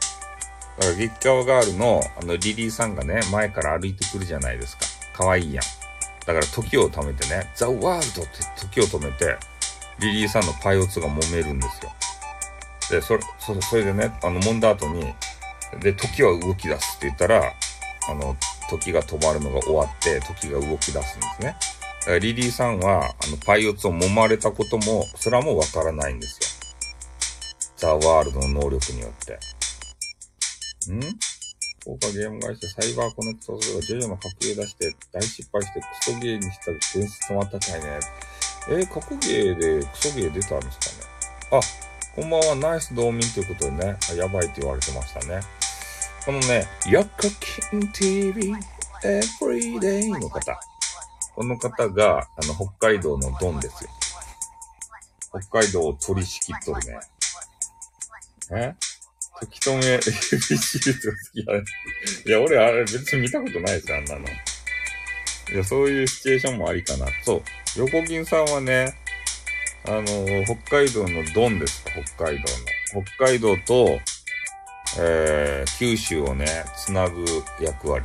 [0.79, 4.85] だから激川ガールのあのリリーさんがね、前から歩いてくるじゃないですか。
[5.15, 5.65] 可愛いやん。
[6.27, 9.37] だから時を止めてね、ザ・ワールドって時を止めて、
[9.99, 11.93] リリーさんのパイオツが揉めるんですよ。
[12.91, 15.15] で、それ、そそれでね、あの、揉んだ後に、
[15.81, 17.53] で、時は動き出すって言ったら、
[18.09, 18.37] あの、
[18.71, 21.57] 時が止まるのが終わって、時が動き出すんですね。
[22.01, 26.63] だからリリーさんは、あの、パイオツを揉まれたことも、それはもうわからないんですよ。
[27.77, 29.35] ザ・ワールドの能力によって。
[30.93, 31.01] ん？
[31.85, 37.99] 豪華ゲーム会社サイバーコネクトすればジョジョの格ゲー出して大失敗してクソゲーにした伝説止まったかいね。
[38.69, 40.79] えー、格ゲーでクソゲー出たんです
[41.51, 41.61] かねあ、
[42.15, 45.41] こんばんは、ナイス道民ということでね、やばいって言われてましたね。
[46.25, 48.55] このね、ヤカキン TV
[49.03, 50.61] Everyday の方。
[51.35, 53.91] この方が、あの、北海道のドンですよ。
[55.31, 57.01] 北海道を取り仕切っとるね。
[58.53, 58.75] え？
[59.41, 61.65] 時止め、ABC とか好きやね。
[62.27, 64.27] いや、俺あれ別に見たことないですよ、あんなの。
[64.29, 67.07] いや、そういうシチュエーションもありかな。
[67.25, 67.43] そう。
[67.77, 68.95] 横銀さんはね、
[69.87, 70.05] あの、
[70.45, 72.45] 北海道のドンですか、北海道
[72.95, 73.05] の。
[73.05, 73.99] 北海道と、
[74.99, 77.25] えー、九州をね、つなぐ
[77.61, 78.05] 役割。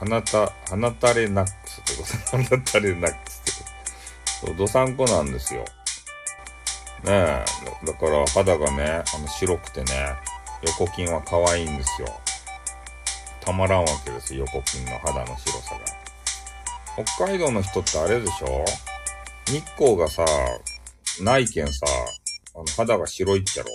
[0.00, 2.02] 放た、放たれナックスってこ
[2.36, 2.42] と。
[2.42, 3.58] 放たれナックスってこ
[4.40, 4.46] と。
[4.46, 5.64] そう、どさんこなんですよ。
[7.04, 7.44] ねえ。
[7.84, 10.14] だから肌がね、あの白くてね、
[10.62, 12.08] 横筋は可愛いんですよ。
[13.40, 17.04] たまらんわけですよ、横筋の肌の白さが。
[17.04, 18.64] 北海道の人ってあれでしょ？
[19.46, 20.24] 日光がさ、
[21.20, 21.86] ないけんさ、
[22.54, 23.68] あの肌が白いっちゃろ？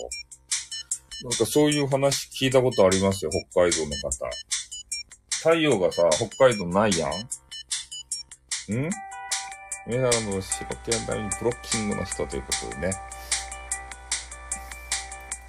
[1.23, 4.29] なんかそういう話聞いたことありますよ、北海道の方。
[5.39, 8.89] 太陽がさ、北海道ないやんん？
[9.87, 12.93] メダルの白系ダメブロッキングの人ということでね。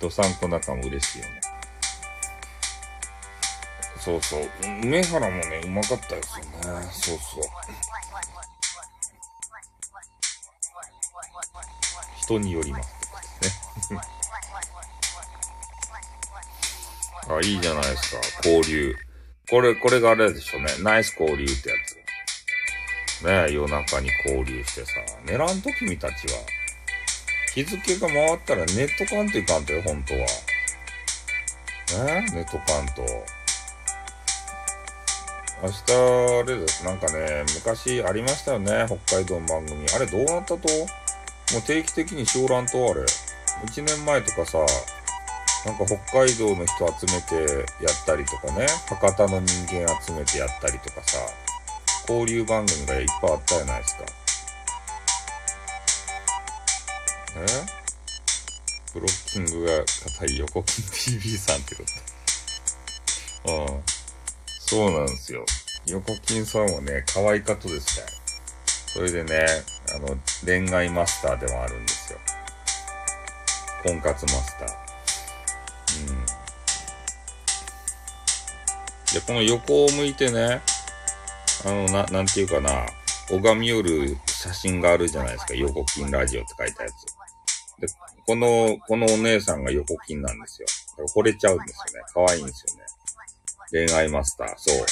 [0.00, 1.40] ドサンコ仲も嬉しいよね。
[3.98, 4.48] そうそう。
[4.84, 6.52] 梅原もね、うまかったですよね。
[6.92, 7.42] そうそう。
[12.20, 12.97] 人によります。
[17.28, 18.48] あ、いいじゃないですか。
[18.48, 18.96] 交流。
[19.50, 20.68] これ、これがあれでしょうね。
[20.82, 23.24] ナイス交流ってやつ。
[23.24, 24.92] ねえ、夜中に交流してさ。
[25.24, 26.38] 寝らんと君たちは。
[27.54, 30.20] 日付が回ったらネットかんといかんとよ、本当は。
[32.04, 33.02] ねネットかんと。
[35.60, 36.84] 明日、あれです。
[36.84, 38.86] なんかね、昔ありましたよね。
[38.86, 39.84] 北海道の番組。
[39.94, 40.56] あれどうなったと？
[40.56, 43.00] もう定期的に小覧とあれ。
[43.66, 44.58] 1年前とかさ、
[45.66, 47.34] なんか北海道の人集めて
[47.84, 51.18] やったりとかね、博多の人間集めてやったりとかさ、
[52.08, 54.04] 交流番組がいっぱいあったじゃないですか。
[57.36, 57.46] え
[58.94, 59.84] ブロッキングが
[60.18, 61.82] 硬い横金 TV さんってこ
[63.44, 63.52] と。
[63.52, 63.82] うん。
[64.58, 65.44] そうなんですよ。
[65.86, 68.06] 横金さんはね、可愛かとですね。
[68.86, 69.46] それでね、
[69.94, 72.18] あの、恋愛マスターでもあるんですよ。
[73.84, 74.87] 婚活マスター。
[79.14, 80.60] で、この横を向いてね、
[81.64, 82.86] あの、な、なんていうかな、
[83.30, 85.54] 拝み寄る写真があるじゃないですか。
[85.54, 87.80] 横金ラジオって書いたやつ。
[87.80, 87.86] で、
[88.26, 90.68] この、このお姉さんが横金なんですよ。
[90.90, 92.06] だから惚れちゃうんですよね。
[92.12, 92.84] 可愛いんですよね。
[93.70, 94.54] 恋愛マスター。
[94.56, 94.86] そう。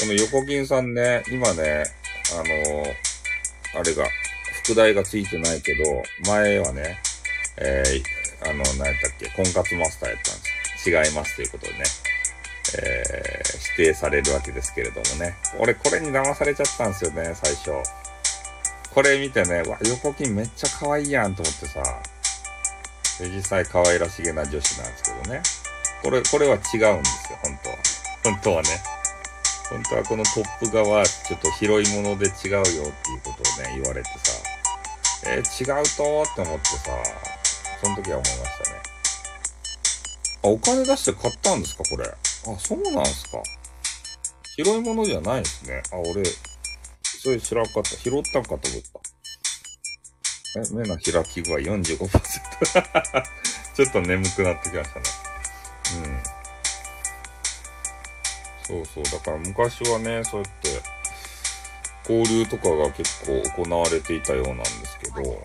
[0.00, 1.84] この横金さんね、今ね、
[2.32, 4.04] あのあれが、
[4.64, 5.84] 副題がついてないけど、
[6.26, 6.98] 前はね、
[7.56, 10.90] えー、あの、何やったっけ、婚活マスターやったんです。
[10.90, 11.84] 違いますということでね、
[12.76, 15.36] えー、指定されるわけですけれどもね。
[15.58, 17.70] 俺これに騙されちゃったんですよね、最初。
[18.94, 21.82] これ見てね、わ、横金めっちゃ可愛いやんと思ってさ、
[23.20, 25.42] で実際可愛らしげな女子なんですけどね。
[26.02, 27.76] これ、これは違うんですよ、本当は。
[28.24, 28.68] 本当はね。
[29.70, 32.90] 本当はこのトップ側、ちょっと広いもので違うよっていう
[33.22, 34.32] ことをね、言われてさ、
[35.26, 36.90] えー、違うとって思ってさ、
[37.82, 38.80] その時は思いましたね。
[40.42, 42.08] あ、お金出して買ったんですかこれ。
[42.54, 43.42] あ、そうなんすか。
[44.56, 45.82] 広いものじゃないですね。
[45.92, 46.24] あ、俺、
[47.02, 47.90] それ知らんかった。
[47.96, 49.00] 拾ったんかと思った。
[50.56, 52.08] え、目の開き具合45%。
[53.76, 55.04] ちょっと眠くなってきましたね。
[55.94, 56.22] うん。
[58.66, 59.04] そうそう。
[59.04, 60.98] だから昔はね、そうやって、
[62.12, 65.42] 交流とかが結構行われていたようなんですけど、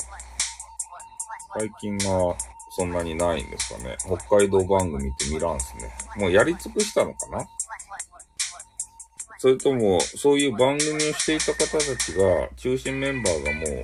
[1.59, 2.35] 最近は
[2.75, 3.97] そんなにないんですかね。
[4.27, 5.91] 北海道番組って見らんすね。
[6.17, 7.47] もうやり尽くしたのかな？
[9.37, 13.83] それとも、そういう番組をしていた方たちが、中心メンバーがもう、どっか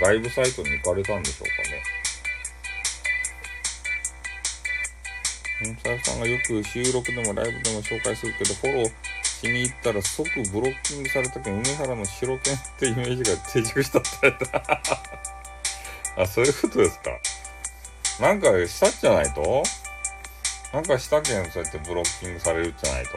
[0.00, 1.82] 外部サイトに行かれたんでしょうかね。
[5.64, 8.92] 本沢さんがよく収録でもライブでも紹介するけど、フォロー
[9.24, 14.36] しに行ったら即ブロッキングされたけど、梅原の白犬ってイメージが定着したって
[16.16, 17.10] あ、そういうことですか？
[18.20, 19.62] なんかしたんじゃないと？
[20.72, 23.10] なんかしたけん、そうやってブロッキングされるじゃないと？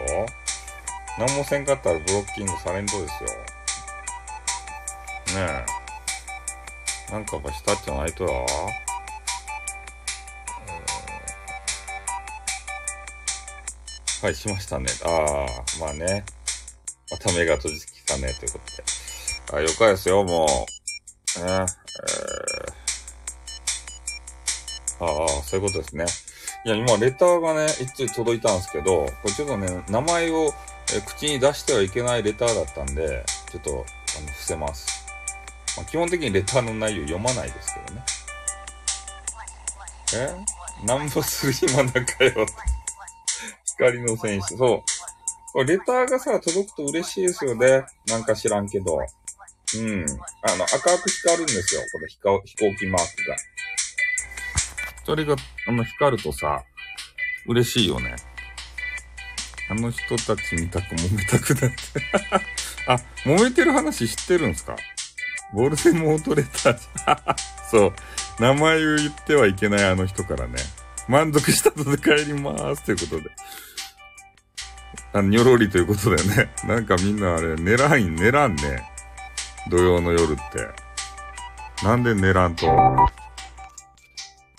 [1.18, 3.30] 何もせんかったらブロッキングされんとですよ。
[5.42, 5.66] ね
[7.10, 7.12] え。
[7.12, 8.30] なんかがしたっじゃないとや。
[14.22, 14.88] はい、しましたね。
[15.06, 15.46] ああ、
[15.80, 16.26] まあね。
[17.12, 18.60] また目が閉じてきたね、というこ
[19.52, 19.60] とで。
[19.60, 21.46] あ、よかですよ、もう。
[21.46, 21.66] ねえー、
[25.00, 26.06] ああ、そういうことですね。
[26.66, 30.54] いや、今、レターがね、一通届いたんですけど、これちょっとね、名前を
[30.94, 33.72] え口に出してはいけないレターだったんで、ちょっと、
[34.18, 35.06] あの、伏せます。
[35.78, 38.06] まあ、基本的にレターの内容読まないですけどね。
[40.84, 40.86] え？
[40.86, 42.46] なんぼする暇なかよ。
[43.66, 44.56] 光の戦士。
[44.56, 44.84] そう。
[45.54, 47.86] これレターがさ、届くと嬉しいですよね。
[48.08, 48.98] なんか知らんけど。
[48.98, 50.06] うん。
[50.44, 51.82] あの、赤く光るんですよ。
[51.92, 53.36] この飛行機マークが。
[55.06, 55.36] それが、
[55.68, 56.64] あの、光るとさ、
[57.48, 58.16] 嬉しいよね。
[59.70, 61.76] あの人たち見たく揉めたくなって。
[62.88, 62.94] あ、
[63.24, 64.76] 揉めてる話知ってるんですか？
[65.54, 67.36] ボルテモートレター。
[67.70, 67.94] そう。
[68.40, 70.56] 名前を言ってはいけないあの人からね。
[71.08, 72.84] 満足したので帰りまーす。
[72.84, 73.30] ということで。
[75.14, 76.52] あ、にょろりということでね。
[76.66, 78.84] なんかみんなあれ、寝らん、寝らんね。
[79.70, 80.68] 土曜の夜って。
[81.84, 82.68] なんで寝らんと。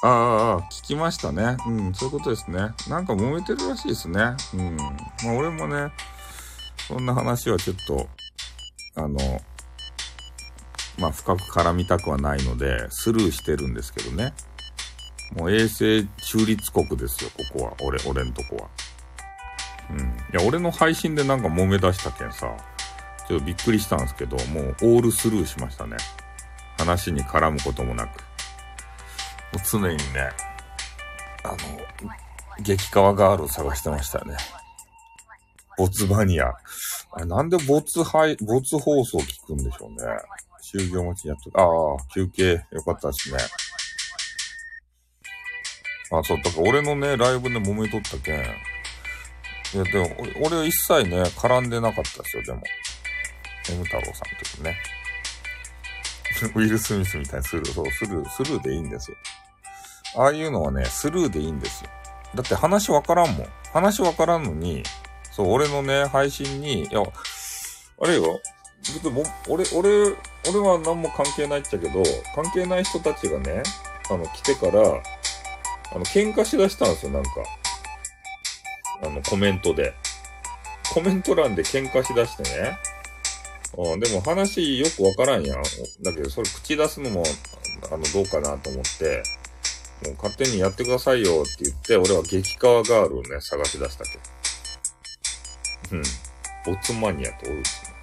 [0.02, 1.56] ああ、聞きましたね。
[1.66, 2.58] うん、そういうことですね。
[2.88, 4.36] なんか揉めてるらしいですね。
[4.54, 4.76] うん。
[4.76, 5.92] まあ俺もね、
[6.88, 8.08] そんな話はちょっと、
[8.96, 9.18] あの、
[10.98, 14.34] まあ深く絡みたくはないので、スルーしてるんですけどね。
[15.34, 17.72] もう衛星中立国ですよ、ここは。
[17.82, 18.68] 俺、俺んとこは。
[19.90, 19.98] うん。
[19.98, 22.54] いや、俺の配信でなんか揉め出したけんさ、
[23.26, 25.96] ちょっとびっくりしたんですけど、もうオールスルーしましたね。
[26.78, 28.25] 話に絡むこともなく。
[29.58, 30.30] 常にね、
[31.42, 31.56] あの、
[32.62, 34.36] 激川ガールを探してましたね。
[35.76, 36.54] ボツマニア。
[37.12, 39.96] あれなんでボツ配、ボツ放送聞くんでしょうね。
[40.62, 43.38] 就業待ちにやっと、ああ、休憩よかったですね。
[46.12, 48.40] あ、そう、だから俺のね、ライブで揉めとったけん。
[48.40, 52.62] いや、でも、俺は一切ね、絡んでなかったですよ、でも。
[53.70, 54.76] M 太郎さんとね。
[56.54, 59.16] ウィル・スミスみたいにスルー、そう、スルー、スルーでいいんですよ。
[60.16, 61.90] ああいうのはね、スルーでいいんですよ。
[62.34, 63.46] だって話わからんもん。
[63.72, 64.82] 話わからんのに、
[65.30, 68.40] そう、俺のね、配信に、いや、あれよ、
[68.80, 70.16] 別にも、俺、俺、
[70.48, 72.02] 俺は何も関係ないっちゃけど、
[72.34, 73.62] 関係ない人たちがね、
[74.10, 77.30] あの、来てから、あの、喧嘩しだしたんですよ、なんか。
[79.02, 79.94] あの、コメントで。
[80.94, 82.78] コメント欄で喧嘩しだしてね。
[83.76, 85.62] うん、でも話よくわからんやん。
[86.02, 87.24] だけど、それ口出すのも、
[87.92, 89.22] あの、どうかなと思って、
[90.04, 94.20] もう勝手にやってくださいよって言って、俺は激川ガールをね、探し出したけど。
[95.92, 96.02] うん。
[96.66, 97.96] ボツマニアとおるしね。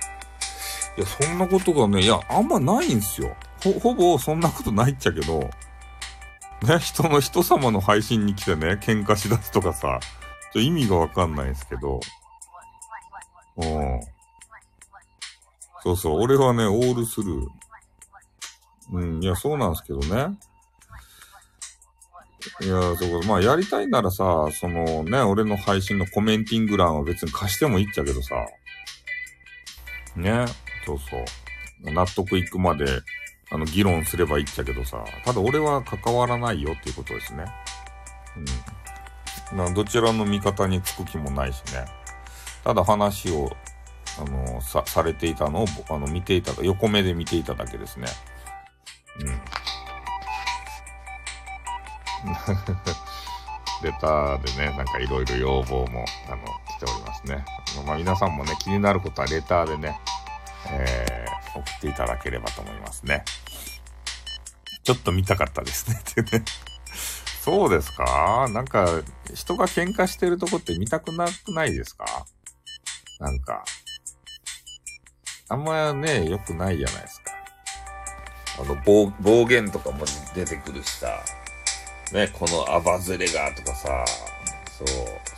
[0.97, 3.35] いや、そんなことがね、いや、あんまないんすよ。
[3.63, 9.99] ほ、ほぼそんなことないっちゃけど、ね、人の人様の配信に来てね、喧嘩しだすとかさ、
[10.53, 11.99] ちょ意味がわかんないんですけど、
[13.57, 14.01] うん。
[15.83, 17.47] そうそう、俺はね、オールスルー。
[18.93, 20.37] うん、いや、そうなんすけどね。
[22.61, 28.35] いや、そうまあ、やりたいならさ、そのね、俺の配信のコメンティング欄は別に貸してもいいっちゃけどさ。
[30.15, 30.45] ね、
[30.85, 31.91] そうそう。
[31.91, 32.85] 納得いくまで、
[33.51, 35.03] あの、議論すればいいっちゃけどさ。
[35.25, 37.45] ただ俺は関わらないよっていうことですね。
[39.51, 39.57] うん。
[39.57, 41.85] などちらの味方につく気もないしね。
[42.63, 43.55] ただ話を、
[44.19, 48.07] あの、さ、されていたのを、あの、見ていた、横目で見ていただけですね。
[49.19, 49.41] うん。
[53.83, 56.37] レターでね、なんかいろいろ要望も、あの、
[56.77, 57.45] 来ておりますね。
[57.85, 59.99] まあ皆さんもね、気になることはレターでね、
[60.69, 63.25] えー、送っていただければと思いますね。
[64.83, 65.99] ちょっと見たかったですね。
[66.21, 66.45] ってね。
[67.41, 68.47] そうですか？
[68.49, 68.87] なんか、
[69.33, 72.05] 人が喧嘩してるとこって見たくなくないですか？
[73.19, 73.65] なんか、
[75.49, 77.31] あんまね、良くないじゃないですか。
[78.59, 80.05] あの、暴、暴言とかも
[80.35, 81.19] 出てくるしさ、
[82.11, 84.05] ね、このアバズレがとかさ、
[84.77, 84.87] そう、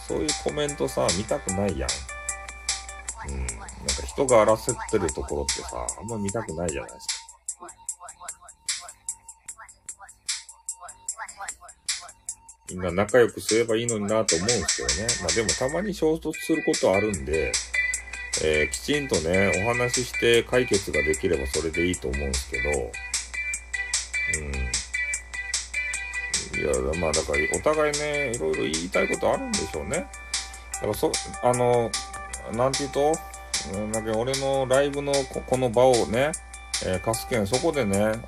[0.08, 1.90] そういうコメントさ、見たくないやん。
[3.28, 3.66] うん、なんか
[4.06, 7.26] 人が争ってるところってさ、あんま見たくないじゃないですか。
[12.70, 15.08] みんな仲良くすればいいのになと思うんですけどね。
[15.22, 17.52] まあでもたまに衝突することあるんで、
[18.44, 22.92] えー、きちんとね、お話しして解決ができればそれでいいと思うんですけど、うん。
[26.58, 30.08] いや、まあだからお互いね、いろいろ言いたいことあるんでしょうね。
[30.74, 31.12] だからそ、
[31.44, 31.92] あの、
[32.54, 33.14] なんて言うと、
[33.74, 36.32] うんだけど俺のライブのここの場をね、
[36.86, 38.22] えー、貸すけん、そこでね、あの、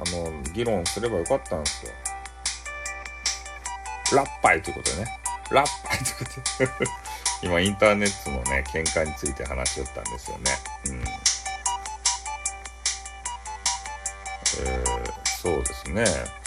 [0.53, 1.91] 議論すればよかったんですよ。
[4.15, 5.19] ラッパイということでね。
[5.51, 6.91] ラッパイということで。
[7.43, 10.51] 今、インターネットのね、喧嘩について話しよったんですよね。
[10.87, 11.03] うん。
[14.59, 16.46] えー、そうですね。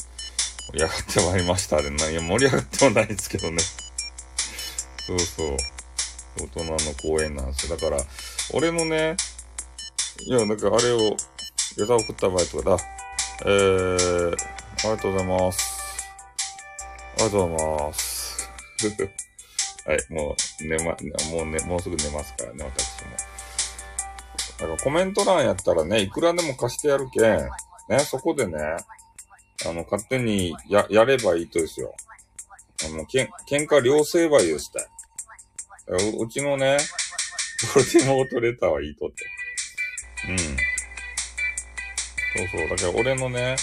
[0.72, 3.58] 盛り上がってまいりましたで、ないや、盛り上がってもないですけどね。
[5.06, 5.56] そうそう。
[6.38, 7.76] 大人の公演なんですよ。
[7.76, 8.00] だから、
[8.54, 9.16] 俺のね、
[10.20, 11.16] いや、なんかあれを、
[11.76, 12.76] レター送った場合とかだ。
[13.46, 14.36] えー、あ
[14.84, 16.08] りがとうございます。
[17.14, 18.50] ありがとうございます。
[19.86, 20.96] はい、もう、寝ま、
[21.30, 24.68] もうね、もうすぐ寝ますからね、私も。
[24.68, 27.48] だかコメント欄やったらね、いくらでも貸してやるけん、
[27.88, 28.58] ね、そこでね、
[29.66, 31.94] あの、勝手にや、やればいいとですよ。
[32.86, 34.88] あの、けん、喧嘩両成敗ですって。
[36.18, 36.78] ううちのね、
[37.74, 39.26] ボルテモートレターはいいとって。
[40.28, 40.38] うん。
[40.38, 40.44] そ
[42.56, 42.68] うそう。
[42.68, 43.56] だから俺のね、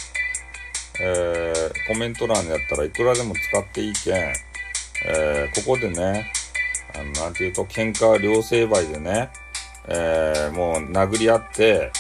[0.99, 4.15] えー、コメント欄やったらいくらでも使っていいけん、
[5.05, 6.31] えー、ここでね、
[6.95, 9.29] あの、なんて言うと、喧嘩両成敗でね、
[9.87, 11.91] えー、もう殴り合って、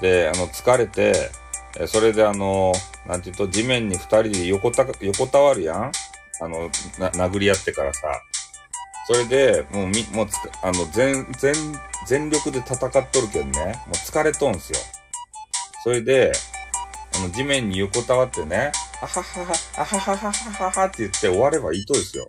[0.00, 1.30] で、あの、疲れて、
[1.78, 2.72] えそれであの、
[3.06, 5.92] なんて言うと、地面に二人で横た、横たわるやん？
[6.40, 8.00] あの、な、殴り合ってからさ。
[9.06, 11.54] それで、もうみ、もうつ、あの、全、全、
[12.06, 14.78] 全力で戦っとるけんね、もう疲れとんすよ。
[15.84, 16.32] それで、
[17.16, 22.28] あの、地面に横たわってね、あははは、あはははははって言って終わればいいとですよ。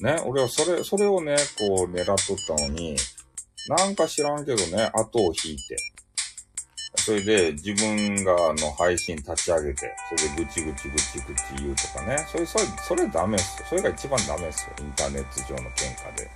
[0.00, 2.16] ね、俺はそれ、それをね、こう狙っとっ
[2.48, 2.96] たのに、
[3.68, 5.76] なんか知らんけどね、後を引いて。
[7.00, 12.18] それで自分があの配信立ち上げて、それでぐちぐちぐちぐち言うとかね。
[12.30, 13.66] それ、それ、それダメっすよ。
[13.70, 14.74] それが一番ダメっすよ。
[14.80, 16.30] インターネット上の喧嘩で。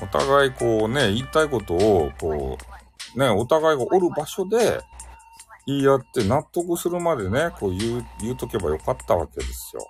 [0.00, 2.58] お互いこうね、言いたいことを、こ
[3.16, 4.80] う、ね、お互いがおる場所で
[5.66, 9.86] 言い合って納得するまでね、こう言う、言うとけばよかったわけですよ。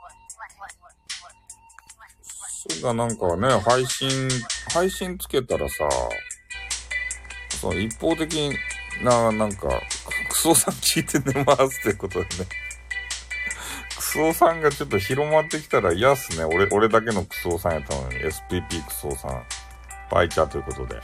[2.68, 4.28] それがなんかね、配信、
[4.72, 5.88] 配信つけたらさ、
[7.62, 8.50] その一方的
[9.04, 9.68] な、なんか、
[10.28, 12.28] クソさん聞いて寝ますってことでね。
[13.96, 16.44] クソさんがちょっと広まってきたら嫌っすね。
[16.44, 18.16] 俺、俺だけのクソさんやったのに。
[18.16, 19.44] SPP クソさん。
[20.10, 21.00] バイチャーということで。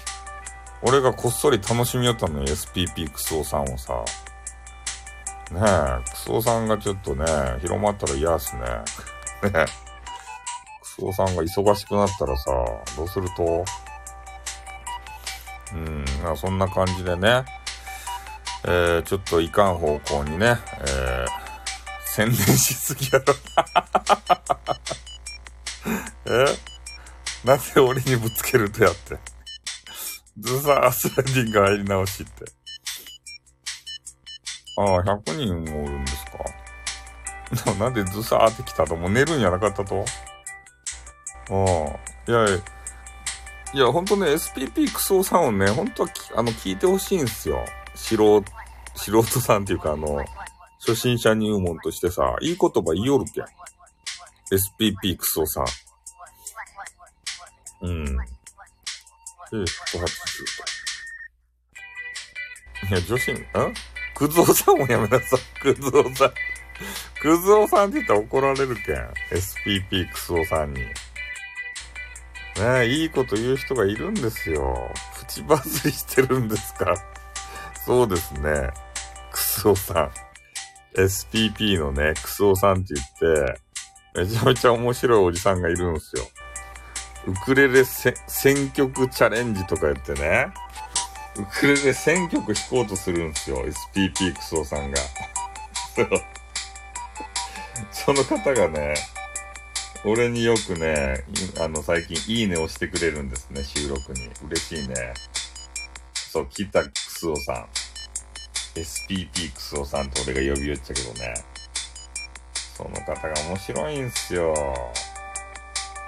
[0.83, 3.95] 俺がこっそり楽しみよったのに SPP クソさんをさ。
[5.53, 7.25] ねえ、クソさんがちょっとね、
[7.61, 8.63] 広まったら嫌っすね。
[8.63, 9.65] ねえ。
[10.83, 12.51] クソさんが忙しくなったらさ、
[12.97, 13.65] どうすると？
[15.75, 17.45] うん、あ、そんな感じでね、
[18.65, 21.27] えー、ちょっといかん方向にね、えー、
[22.05, 23.35] 宣伝しすぎやろ。
[26.27, 26.47] え？
[27.45, 29.19] なんで俺にぶつけるとやって？
[30.39, 32.45] ズサースラディング入り直しって。
[34.79, 36.25] ああ、100人もおるんです
[37.65, 37.75] か？
[37.79, 38.97] なんでズサーって来たと？
[38.97, 40.05] もう寝るんやなかったと？
[41.51, 41.57] ああ、
[42.31, 42.59] いやいや、
[43.75, 47.65] いや、ほんとね、SPP クソさんをね、ほんとはあの、聞いてほしいんすよ。
[47.95, 48.45] 素人、
[48.95, 50.25] 素人さんっていうか、あの、
[50.79, 53.45] 初心者入門としてさ、いい言葉言いよるけん。
[54.51, 55.67] SPP クソさん。
[57.83, 58.05] うん。
[58.05, 58.13] で、
[59.53, 60.69] 180
[62.91, 63.39] いや、女子、ん
[64.15, 65.41] クズオさんもやめなさい。
[65.63, 66.33] クズオさん。
[67.21, 69.13] クズオさんって言ったら怒られるけん。
[69.31, 70.83] SPP クソさんに。
[72.59, 74.93] ねいいこと言う人がいるんですよ。
[75.19, 76.95] プチバズりしてるんですか？
[77.87, 78.71] そうですね。
[79.31, 80.11] クソさん。
[81.01, 83.07] SPP のね、クソさんって言っ
[83.45, 83.61] て、
[84.15, 86.23] めちゃめちゃ面白いおじさんがいるんですよ。
[87.27, 90.49] ウクレレ選曲チャレンジとか言ってね、
[91.37, 93.65] ウクレレ1000曲弾こうとするんですよ。
[93.95, 94.99] SPP クソさんが。
[97.93, 98.95] その方がね、
[100.05, 101.25] 俺によくね、
[101.61, 104.31] あの、最近いいね押してくれるんですね、収録に。
[104.47, 105.13] 嬉しいね。
[106.15, 107.67] そう、北クスオさん。
[108.75, 111.35] SPP クスオさんと俺が呼び寄っちゃけどね。
[112.77, 114.55] その方が面白いんすよ。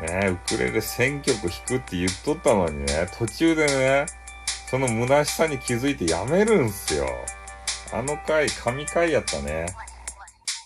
[0.02, 4.06] ねウクレレ1000曲弾くって言っとったのにね、途中でね、
[4.70, 7.06] その虚しさに気づいてやめるんすよ。
[7.92, 9.66] あの回、神回やったね。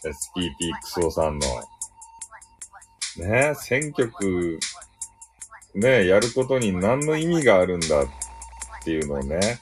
[0.04, 1.46] SPP クソさんの。
[3.18, 4.58] ね、選曲、
[5.74, 8.06] ね、やることに何の意味があるんだっ
[8.82, 9.58] ていうのをね、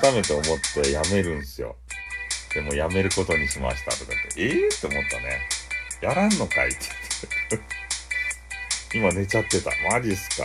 [0.00, 0.44] 改めて思っ
[0.84, 1.76] てやめるんすよ。
[2.54, 5.40] でもやめることにしましたとかって、ええー、って思ったね。
[6.00, 6.78] やらんのかいって
[7.50, 7.76] 言って。
[8.98, 9.70] 今寝ちゃってた。
[9.90, 10.44] マジっすか。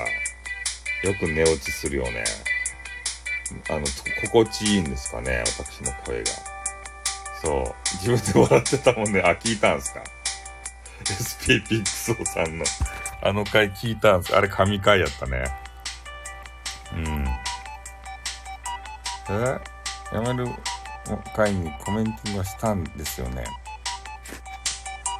[1.08, 2.24] よく寝落ちするよね。
[3.70, 3.86] あの、
[4.26, 6.32] 心地いいんですかね、私の声が。
[7.42, 7.76] そう。
[8.06, 9.22] 自分で笑ってたもんね。
[9.22, 10.04] あ、聞いたんすか？
[11.04, 12.66] SPP クソさんの、
[13.24, 14.36] あの回聞いたんです。
[14.36, 15.44] あれ神回やったね。
[16.94, 17.26] うん。
[19.30, 19.60] え？
[20.14, 20.50] やめる
[21.36, 23.46] 回にコメンティングはしたんですよね。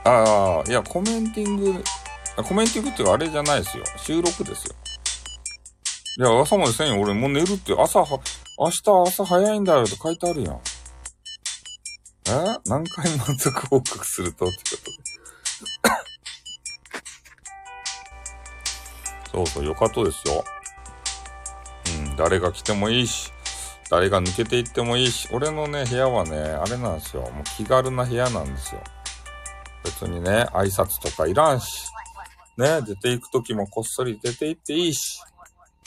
[0.04, 1.84] ああ、いや、コメンティング、
[2.44, 3.84] コメンティングってあれじゃないですよ。
[3.98, 4.76] 収録ですよ。
[6.18, 7.00] いや、朝までせんよ。
[7.00, 8.20] 俺もう寝るって朝は、
[8.58, 10.56] 明日朝早いんだよって書いてあるやん。
[10.56, 10.60] え？
[12.66, 14.46] 何回満足報告すると？
[14.48, 14.98] ってことで。
[19.32, 20.44] そうそう、よかったですよ。
[21.96, 23.32] うん、誰が来てもいいし、
[23.90, 27.24] 誰が抜けていってもいいし、俺のね、部屋はね、あれなんですよ。
[27.24, 28.82] もう気軽な部屋なんですよ。
[29.84, 31.88] 別にね、挨拶とかいらんし、
[32.58, 35.20] ね、出ていくときもこっそり出て行っていいし、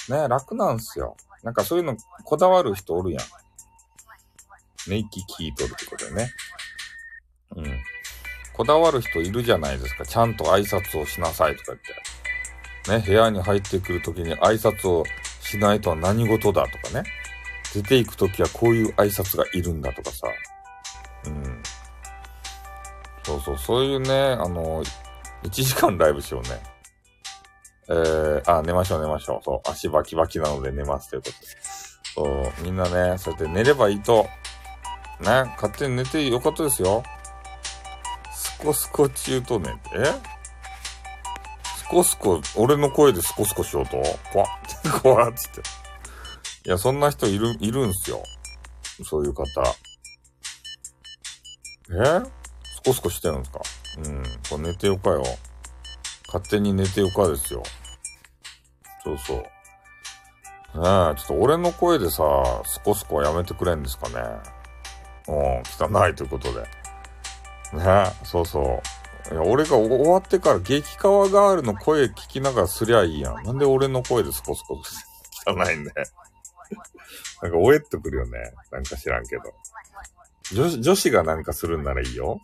[0.09, 1.17] ね、楽なんですよ。
[1.43, 4.91] なんかそういうのこだわる人おるやん。
[4.91, 6.31] ね、息聞いとるってことでね。
[7.57, 7.94] うん。
[8.55, 10.07] こだわる人いるじゃないですか。
[10.07, 12.99] ちゃんと挨拶をしなさいとか言って。
[12.99, 15.05] ね、部屋に入ってくるときに挨拶を
[15.41, 17.05] しないとは何事だとかね。
[17.75, 20.29] 出ていくときはこういう挨拶がいるんだとかさ。
[21.27, 21.63] うん。
[23.25, 24.85] そうそう、そういうね、あの、
[25.43, 26.63] 1時間ライブしようね。
[27.89, 29.41] えー、あ、寝ましょう寝ましょう。
[29.45, 31.47] そう、足バキバキなので寝ますということで。
[32.15, 34.29] そう、みんなね、そうやって寝ればいいと、
[35.21, 37.03] ね、勝手に寝てよかったですよ。
[38.65, 40.05] スコスコ中とね、え？
[41.77, 44.03] スコスコ、俺の声でスコスコしようと？
[44.33, 44.49] 怖っ、
[45.03, 45.61] 怖っつって。
[46.67, 48.23] いや、そんな人いる、いるんすよ。
[49.05, 49.45] そういう方。
[51.91, 52.23] え？
[52.77, 53.61] スコスコしてるんですか？
[53.99, 54.23] うん。
[54.49, 55.23] これ寝てよかよ。
[56.29, 57.63] 勝手に寝てよかですよ。
[59.05, 59.37] そうそう。
[59.39, 59.45] ね
[60.75, 62.23] え、ちょっと俺の声でさ、
[62.65, 64.15] スコスコはやめてくれんですかね。
[65.29, 65.63] うん、
[65.99, 66.67] 汚いということで。
[67.77, 68.61] ね、そうそ
[69.31, 69.35] う。
[69.35, 73.43] いや、俺が終わってから激川ガールの声聞きながらすりゃいいやん。
[73.43, 74.75] なんで俺の声でスコスコ
[75.47, 75.93] 汚いんで。
[77.43, 78.53] なんか、おえっとくるよね。
[78.71, 79.43] なんか知らんけど。
[80.53, 82.41] 女子、女子がなんかするんならいいよ。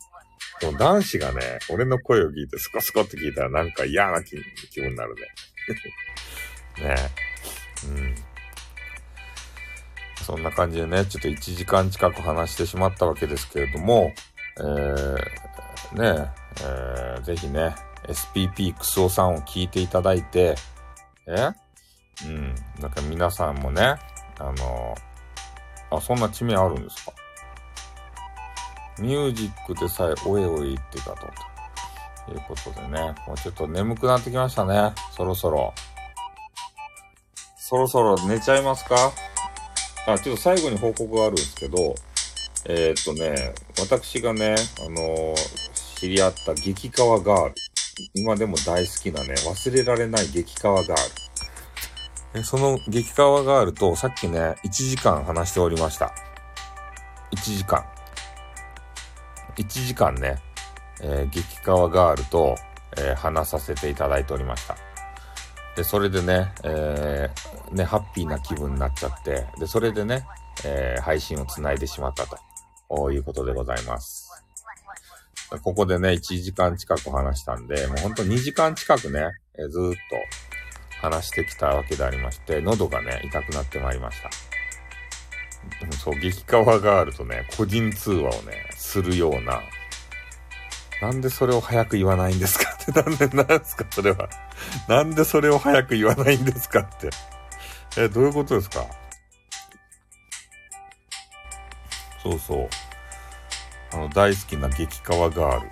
[0.60, 4.36] でも男子がね、俺の声を聞いてスコスコって聞いたらなんか嫌な気
[4.70, 5.22] 気分になるね。
[6.84, 6.94] ね
[7.84, 8.14] えうん。
[10.24, 14.12] そんな感じでね、ちょっと1時間近く話してしまったわけですけれども、
[14.60, 16.30] えー、ね、
[16.62, 20.54] えー、ぜひね、SPP クソさんを聞いていただいて、
[21.26, 21.50] え？
[22.24, 22.54] うん。
[22.80, 23.96] なんか皆さんもね、
[24.38, 24.94] あの
[25.90, 27.12] あ、そんな地名あるんですか？
[28.98, 31.16] ミュージックでさえおえおえ言ってたと。
[32.26, 34.92] ということでね、もうちょっと眠くなってきましたね。
[35.16, 35.72] そろそろ。
[37.56, 39.12] そろそろ寝ちゃいますか？
[40.06, 41.94] あ、ちょっと最後に報告があるんですけど、
[42.66, 44.54] えー、っとね、私がね、
[44.86, 47.54] あのー、知り合った激川ガール。
[48.14, 52.44] 今でも大好きなね、忘れられない激川ガール。
[52.44, 56.12] その激川ガールとさっきね、1時間話しておりました。
[57.32, 57.84] 1時間。
[59.56, 60.36] 1時間ね、
[61.02, 62.56] えー、激川ガールと、
[62.96, 64.76] えー、話させていただいておりました。
[65.76, 70.26] で、それでね、えー、ね、ハッピーな気分になっちゃって、で、それでね、
[70.64, 72.36] えー、配信を繋いでしまったと
[73.12, 74.28] いうことでございます。
[75.62, 79.98] ここでね、1時間近く話したんで、もうほんと2時間近くね、え、ずーっと
[81.06, 84.30] 話してきたわけでありまして、喉がね、痛くなってまいりました。
[85.98, 89.60] そう、激川ガールとね、個人通話をね、するような、
[91.02, 94.28] なんでそれを早く言わないんですかって、なんで、なんですかそれは。
[94.88, 97.10] なんでそれを早く言わないんですかって。
[97.96, 98.86] え、どういうことですか？
[102.22, 102.68] そうそう。
[103.92, 105.70] あの、大好きな激川ガール。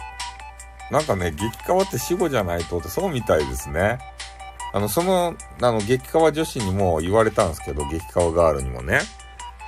[0.90, 3.98] なんかね、激川って死後じゃないとってそうみたいですね。
[4.72, 9.00] あの、その、あの、激川女子にも言われたんですけど、激川ガールにもね。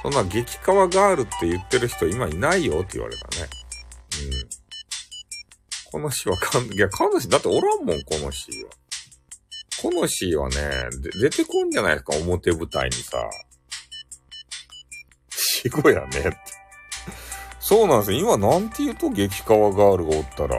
[0.03, 3.49] そんな激川ガールって言ってる人今いないよって言われたね。
[4.23, 4.61] うん。
[5.93, 8.71] この詩はかん、いや、かのし、だっておらんもん、この詩は。
[9.83, 10.89] この詩はね、
[11.21, 13.29] 出てこんじゃないですか、表舞台にさ。
[15.29, 16.60] 死後やねって。
[17.71, 18.19] そうなんですよ。
[18.19, 20.57] 今なんて言うと激川ガールがおったら、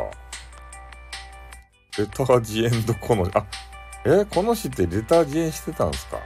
[1.97, 3.45] レタージエンドこの、あ、
[4.05, 6.21] え、この詩ってレタージエンしてたんですか？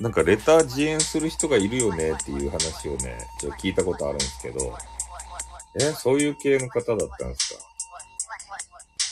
[0.00, 4.76] なんかレター自演する人がいるよねっていう話をね、ちょっと聞いたことあるんですけど、
[5.80, 7.54] え、そういう系の方だったんです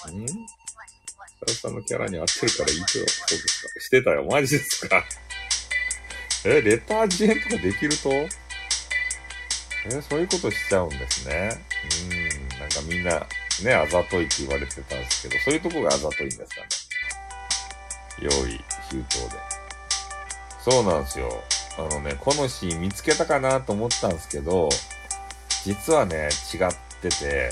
[0.03, 0.11] か？
[0.11, 0.27] ん？
[0.27, 0.35] サ
[1.47, 3.05] ラさんのキャラに合ってるからいいとよ。
[3.07, 3.81] そうですか？
[3.81, 4.25] してたよ。
[4.29, 5.05] マジですか？
[6.47, 8.11] え、レター自演とかできると？
[9.93, 11.65] え、そういうことしちゃうんですね。
[12.11, 12.15] う
[12.55, 12.59] ん。
[12.59, 13.27] なんかみんな、
[13.63, 16.67] ね、あざといって言われてたんですけど、そういうとこがあざといんですかね。
[18.23, 18.59] 用意、
[18.91, 19.37] 周到で。
[20.65, 21.43] そうなんですよ。
[21.79, 24.69] あのね、このシーン見つけたかなと思ったんですけど、
[25.65, 26.61] 実はね、違っ
[27.03, 27.51] てて、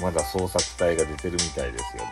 [0.00, 2.08] まだ捜索隊が出てるみたいですよ、どう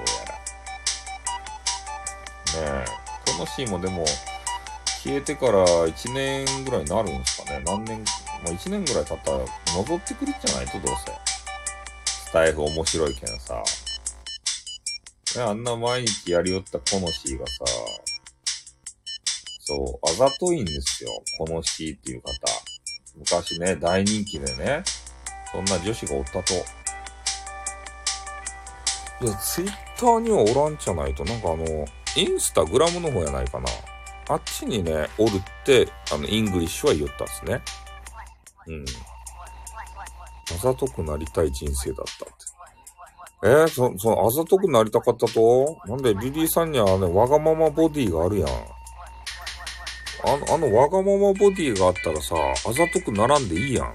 [2.61, 2.81] やら。
[2.81, 2.89] ねえ、
[3.33, 4.05] このシーンもでも、
[5.03, 7.61] 消えてから1年ぐらいになるんですかね。
[7.67, 8.05] 何年、
[8.45, 9.39] まあ、1年ぐらい経ったら
[9.77, 11.13] 戻ってくるじゃないと、どうせ。
[12.07, 13.63] スタイフ面白いけんさ。
[15.37, 17.65] ね、あんな毎日やりよったコノシーがさ、
[19.61, 21.11] そう、あざといんですよ。
[21.39, 22.31] コノシーっていう方。
[23.17, 24.83] 昔ね、大人気でね、
[25.53, 26.55] そんな女子がおったと。
[29.25, 31.87] いや、ツイッターにはおらんじゃないと、なんかあの、
[32.17, 33.69] インスタグラムの方やないかな。
[34.29, 37.63] あっちにね、おるって、あの、イングリッシュは言ったんですね。
[38.67, 38.85] うん。
[38.85, 42.35] あざとくなりたい人生だったって。
[43.45, 45.79] えー、そ、その、あざとくなりたかったと？
[45.87, 48.49] なんでリリーさんにはね、わがままボディがあるやん。
[48.49, 53.87] あの、あのわがままボディがあったらさ、あざとくならんでいいやん。
[53.87, 53.93] あ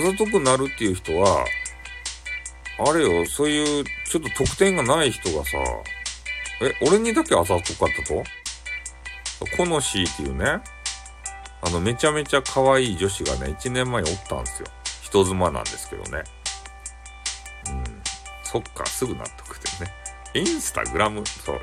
[0.00, 1.46] ざとくなるっていう人は、
[2.78, 5.58] あれよ、そういう、ちょっと得点がない人がさ、
[6.60, 8.22] え、俺にだけあざとかったと？
[9.56, 10.60] コノシーっていうね、
[11.62, 14.68] あの、めちゃめちゃ可愛い女子がね、1年前におったんですよ。
[15.02, 16.24] 人妻なんですけどね。
[17.68, 17.84] うん。
[18.44, 19.92] そっか、すぐ納得てね。
[20.34, 21.60] インスタグラム、そう。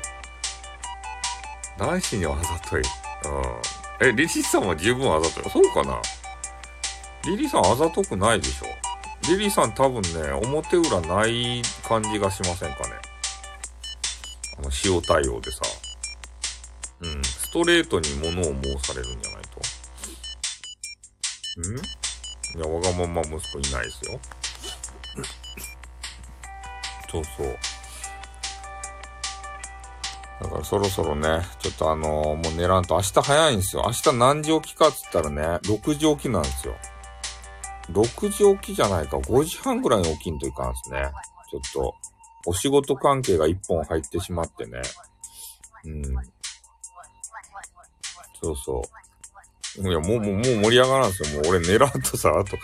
[1.78, 2.82] 男子にはあざとい。
[2.82, 4.08] うん。
[4.08, 5.50] え、リリーさんは十分あざとい。
[5.50, 6.00] そうかな
[7.24, 8.66] リリーさんあざとくないでしょ
[9.28, 12.94] リリーさん多分ね、表裏ない感じがしませんかね。
[14.58, 15.60] あの、塩対応でさ。
[17.00, 17.22] うん。
[17.24, 19.39] ストレートに物を申されるんじゃない？
[21.60, 21.78] ん？
[22.56, 24.20] いや、わがまま息子いないですよ。
[27.10, 27.58] そうそう。
[30.40, 33.82] だからそろそろね、ちょっとあのー、もう寝らんと明日早いんですよ。
[33.84, 36.76] 明日何時起きかっつったらね、6時起きなんですよ。
[37.92, 41.10] 6時起きじゃないか、5時半ぐらいに起きんといかんですね。
[41.50, 41.94] ちょっと、
[42.46, 44.80] お仕事関係が1本入ってしまってね。
[45.84, 46.02] うん。
[48.42, 48.99] そうそう。
[49.82, 51.42] いや、もう、もう、もう盛り上がらんすよ。
[51.42, 52.58] もう俺寝らんとさ、あと、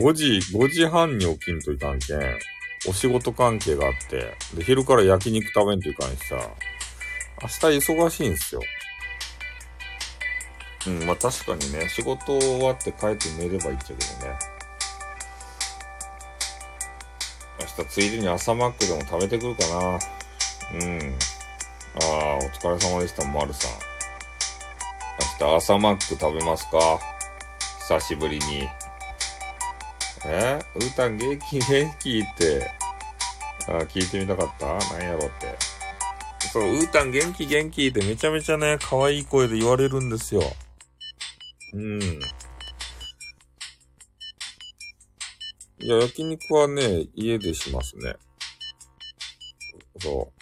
[0.00, 0.24] 5時、
[0.56, 2.20] 5時半に起きんといかんけん。
[2.88, 6.36] お仕事関係があって、で、昼から焼肉食べんといかんしさ。
[7.42, 8.62] 明日忙しいんすよ。
[10.86, 14.38] うん、まあ確かにね、仕事終わって帰って寝ればいいっちゃけどね。
[17.78, 19.76] 明日ついでに朝マックでも食べてくるかな。
[19.78, 21.16] うん。
[22.02, 23.93] ああ、お疲れ様でした、マルさん。
[25.40, 26.98] 明日朝マック食べますか？
[27.80, 28.68] 久しぶりに。
[30.26, 30.58] え？
[30.74, 32.70] うーたん元気元気って、
[33.68, 34.66] あ聞いてみたかった？
[34.94, 35.56] 何やろって。
[36.52, 40.42] そう、うーたん元気元気ってめちゃめちゃね、可愛い声で言われるんですよ。
[41.74, 42.02] うん。
[45.80, 48.14] いや、焼肉はね、家でしますね。
[50.00, 50.40] そう。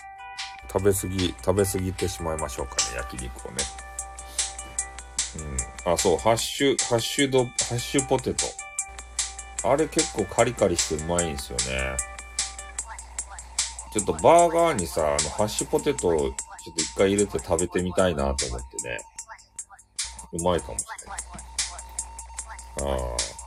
[0.73, 3.59] 食べ過ぎ、食べ過ぎてしまいましょうかね、焼肉をね。
[5.39, 5.93] うん。
[5.93, 8.45] あ、そう、ハッシュ、ハッシュド、ハッシュポテト。
[9.65, 11.97] あれ結構カリカリしてうまいんですよね。
[13.93, 18.99] ちょっとバーガーにさ、あの、ハッシュポテトをちょっと一回入れて食べてみたいなと思ってね。
[20.33, 22.95] うまいかもしれない。
[22.95, 23.43] ああ。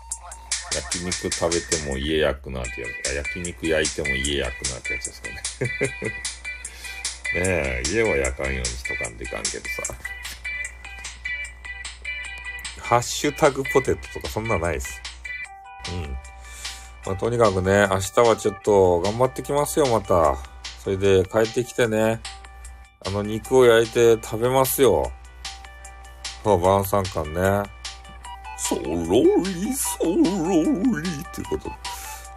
[0.76, 3.16] 焼肉食べても家焼くなってやつ。
[3.16, 5.36] 焼肉焼いても家焼くなってやつですかね。
[7.42, 10.15] ねえ、家は焼かんようにしとかんといかんけどさ。
[12.86, 15.02] ハッシュタグポテトとかそんなないです。
[15.92, 16.12] うん。
[17.08, 20.38] まあ、とにかくね、明日はちょっと頑張ってきますよ、また。
[20.84, 22.22] それで帰ってきてね、
[23.04, 25.12] あの肉を焼いて食べますよ。
[26.44, 27.64] そう、晩餐館ね。
[28.56, 31.70] そろり、そろりっていうこと。
[31.70, 31.72] い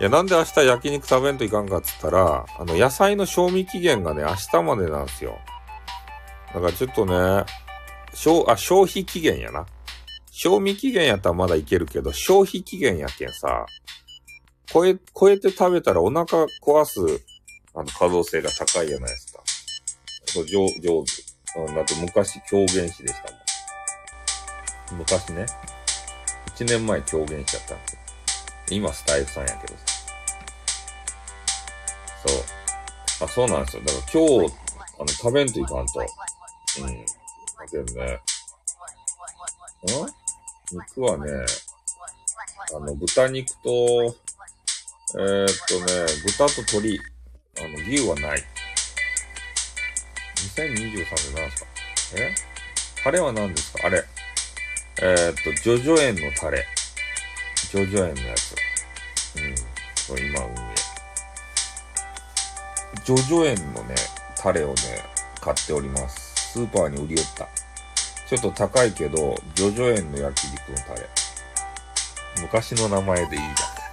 [0.01, 5.39] や、なんで明日焼肉食べんといかんかっつったら、あの、野菜の賞味期限がね、明日までなんですよ。
[6.55, 7.45] だからちょっとね、
[8.15, 9.67] 消、あ、消費期限やな。
[10.41, 13.67] 賞味期限やったらまだいけるけど、消費期限やけんさ、
[14.67, 17.01] 超え、超えて食べたらお腹壊す、
[17.75, 19.43] あの、可能性が高いじゃないですか。
[20.27, 21.61] そう、上、上手。
[21.61, 23.33] うん、だって昔狂言師でした
[24.93, 24.99] もん。
[25.01, 25.45] 昔ね。
[26.55, 28.01] 一年前狂言しちゃったんですよ。
[28.71, 29.81] 今スタイフさんやけどさ。
[33.19, 33.27] そう。
[33.27, 33.83] あ、そうなんですよ。
[33.83, 34.55] だから今日、
[35.01, 35.99] あの、食べんといかんと。
[35.99, 36.03] う
[36.89, 37.05] ん。
[37.05, 38.21] だけどね。
[39.87, 40.28] ん？
[40.73, 41.31] 肉はね、
[42.75, 44.17] あの、豚肉と、
[45.19, 47.01] えー、っとね、豚と鶏、
[47.59, 48.45] あの、牛はない。
[50.57, 51.67] 2023年何ですか？
[52.17, 52.35] え？
[53.03, 53.87] タレは何ですか？
[53.87, 54.05] あれ。
[55.01, 56.67] えー、っと、ジョジョ園のタレ。
[57.71, 58.55] ジョジョ園のやつ。
[59.37, 59.55] うん。
[60.09, 60.57] これ今運営。
[63.05, 63.95] ジョジョ園のね、
[64.37, 64.75] タレをね、
[65.41, 66.53] 買っております。
[66.53, 67.49] スーパーに売り寄った。
[68.29, 71.09] ちょっと高いけど、ジョジョ園の焼肉のタレ。
[72.43, 73.47] 昔の名前でいいじ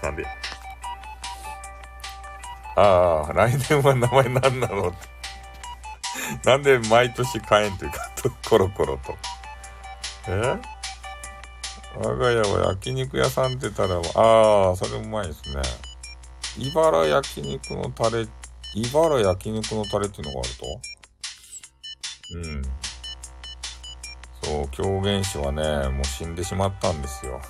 [0.03, 0.11] ゃん。
[0.11, 0.27] なんで？
[2.75, 4.89] ああ、来年は名前何なの？
[4.89, 4.97] って。
[6.43, 8.11] なんで毎年買えんというか、
[8.49, 9.15] コロコロと。
[10.27, 10.59] え？
[11.97, 15.61] 我が家は焼肉屋さんって言ったら、ああ、それうまいですね。
[16.57, 18.27] 茨焼肉のタレ、
[18.75, 20.65] 茨焼肉のタレっていうのがあると？
[22.33, 22.61] うん。
[24.45, 27.41] そう、狂言師はね、もう死んでしまったんですよ。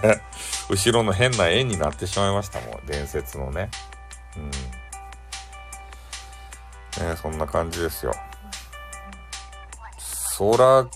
[0.00, 0.20] で、
[0.70, 2.86] 後ろの変な絵になってしまいましたもん。
[2.86, 3.70] 伝説のね。
[4.36, 4.50] うん。
[4.50, 4.56] ね
[7.20, 8.12] そんな感じですよ。
[9.98, 10.86] ソラ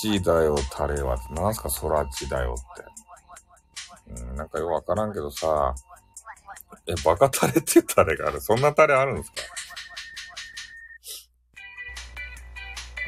[0.00, 1.16] チだよ、タレは。
[1.30, 2.84] なんすか、ソラチだよって。
[4.22, 5.74] うん、なんかよくわからんけどさ、
[6.86, 8.40] え、バカタレっていうタレがある？
[8.40, 9.42] そんなタレあるんですか？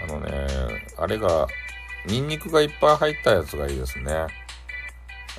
[0.04, 0.46] あのね、
[0.98, 1.46] あれが、
[2.06, 4.26] ニンニクがいっぱい入ったやつがいいですね。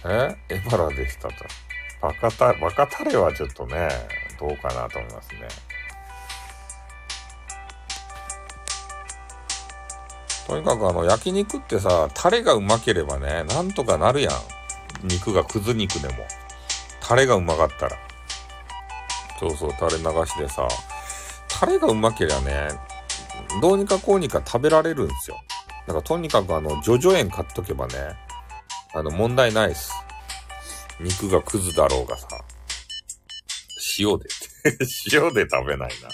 [0.05, 0.35] え？
[0.49, 1.33] エバラでしたと。
[2.01, 3.89] バカタ、バカタレはちょっとね、
[4.39, 5.47] どうかなと思いますね。
[10.47, 14.33] とにかくあの、焼肉ってさ、タレがうまければね、なんとかなるやん。
[15.03, 16.27] 肉がくず肉でも。
[16.99, 17.97] タレがうまかったら。
[19.39, 20.67] そうそう、タレ流しでさ、
[21.47, 22.69] タレがうまけりゃね、
[23.61, 25.37] どうにかこうにか食べられるんですよ。
[25.87, 27.93] だかとにかくあの、ジョジョ園買っとけばね、
[28.93, 29.91] あの、問題ないっす。
[30.99, 32.27] 肉がクズだろうがさ。
[33.99, 34.25] 塩で。
[35.11, 36.09] 塩で食べないな。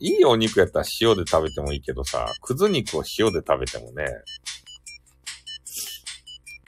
[0.00, 4.06] いいお肉やったら塩で食べてもいいけどさ、くず肉を塩で食べてもね。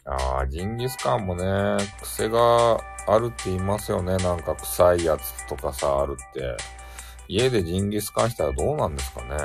[0.04, 4.16] ああ、ジンギスカンもね、癖があるって言いますよね。
[4.16, 6.56] なんか臭いやつとかさ、あるって。
[7.28, 9.36] 家でジンギスカンしたらどうなんですかね。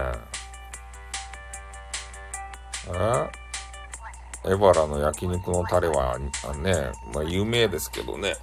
[2.87, 3.45] え
[4.51, 8.35] エバラの焼肉のタレは、ね、まあ有名ですけどね。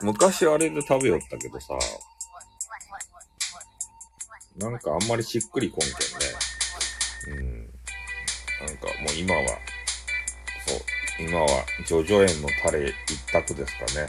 [0.00, 1.74] 昔あれで食べよったけどさ、
[4.56, 5.90] なんかあんまりしっくりこんけん
[7.36, 7.40] ね。
[7.40, 7.58] うん。
[8.66, 9.42] なんかもう今は、
[10.66, 10.78] そう、
[11.28, 11.48] 今は
[11.86, 14.06] ジョジョ園のタレ一択ですかね。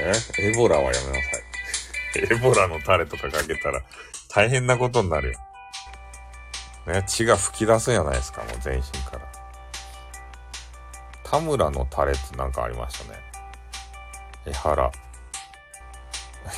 [0.00, 0.12] え？
[0.50, 2.24] エボラはやめなさい。
[2.34, 3.82] エボラのタレとかかけたら
[4.28, 5.38] 大変なことになるよ。
[6.88, 9.28] ね、血が吹き出すじゃないですか、もう全身から。
[11.24, 13.20] 田村のタレってなんかありましたね。
[14.46, 14.90] エハラ。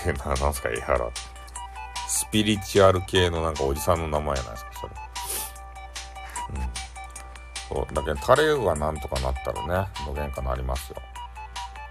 [0.06, 1.10] え、 な、なんすか、エハラ。
[2.08, 4.92] スピリチュアル系のなんかおじさんの名前じゃないですか、それ。
[6.54, 7.86] うん。
[7.86, 10.96] そう、だけど、タレがなんとかなったらね、どげんかなりますよ。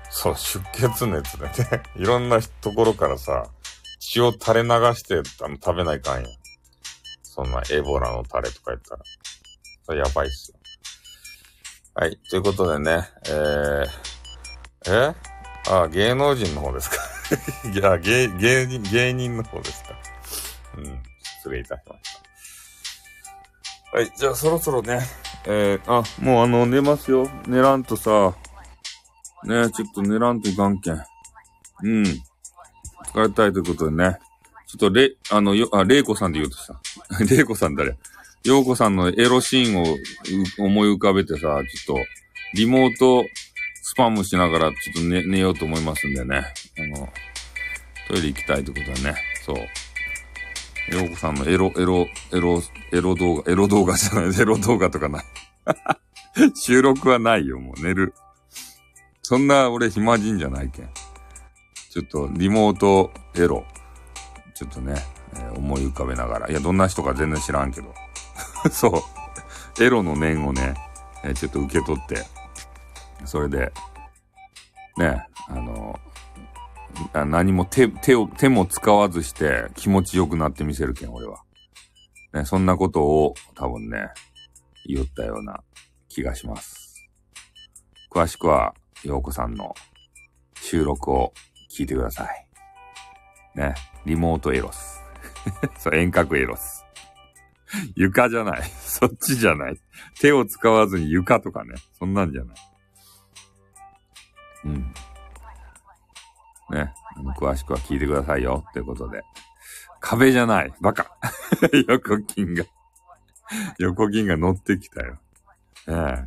[0.09, 3.45] そう、出血熱でね、 いろんなところからさ、
[3.99, 6.29] 血を垂れ流して、あの、食べないかんや。
[7.31, 9.01] そんなエボラのタレとか言ったら。
[9.85, 10.57] それやばいっすよ。
[11.93, 12.17] はい。
[12.29, 13.85] ということでね、えー、
[15.11, 15.15] え？
[15.69, 16.97] あ、芸能人の方ですか？
[17.71, 19.89] いや、芸、芸人、芸人の方ですか？
[20.77, 21.03] うん。
[21.37, 22.21] 失礼いたしまし
[23.91, 23.97] た。
[23.97, 24.11] はい。
[24.17, 24.99] じゃあそろそろね、
[25.45, 27.29] えー、あ、もうあの、寝ますよ。
[27.47, 28.33] 寝らんとさ、
[29.43, 30.95] ねちょっと寝らんといかんけん。
[31.83, 32.03] うん。
[32.03, 34.19] 疲れたいということでね。
[34.69, 36.79] ちょっとれ、あの、よ、あ、れいこさんで言うとさ。
[37.27, 37.97] れいこさん誰？
[38.43, 39.97] ようこさんのエロシーンを
[40.59, 41.61] 思い浮かべてさ、ちょっ
[41.97, 42.05] と、
[42.53, 43.25] リモート
[43.81, 46.45] スパムしながらちょっと寝、寝ようと思いますんでね。
[46.77, 47.09] あの、
[48.07, 49.17] トイレ行きたいってことだね。
[49.43, 49.55] そう。
[50.95, 55.25] ようこさんのエロ、エロ、エロ、エロ動画、エロ動画じゃない、エロ動画とかない。
[56.53, 58.13] 収録はないよ、もう寝る。
[59.23, 60.89] そんな俺暇人じゃないけん。
[61.89, 63.65] ちょっとリモートエロ、
[64.59, 64.93] ちょっとね、
[65.35, 66.49] えー、思い浮かべながら。
[66.49, 67.93] いや、どんな人か全然知らんけど。
[68.69, 68.89] そ
[69.79, 69.81] う。
[69.81, 70.73] エロの念をね、
[71.23, 72.25] えー、ちょっと受け取って、
[73.23, 73.71] それで、
[74.97, 75.97] ね、あの
[77.13, 81.41] 何も手、手を、手も使わずして気持ちよくなってみせるけん、俺は。
[82.33, 84.09] ね、そんなことを多分ね、
[84.85, 85.63] 言ったような
[86.09, 87.07] 気がします。
[88.11, 88.75] 詳しくは、
[89.05, 89.73] ようこさんの
[90.55, 91.33] 収録を
[91.71, 92.45] 聞いてください。
[93.55, 93.73] ね、
[94.05, 95.01] リモートエロス。
[95.77, 96.85] そう、遠隔エロス。
[97.95, 98.63] 床じゃない。
[98.81, 99.79] そっちじゃない。
[100.19, 101.75] 手を使わずに床とかね。
[101.97, 102.55] そんなんじゃない。
[104.65, 104.93] うん。
[106.71, 106.93] ね。
[107.37, 108.65] 詳しくは聞いてくださいよ。
[108.73, 109.21] ということで。
[109.99, 110.73] 壁じゃない。
[110.81, 111.11] バカ。
[111.87, 112.65] 横金が
[113.77, 115.19] 横金が乗ってきたよ。
[115.87, 116.25] ええ。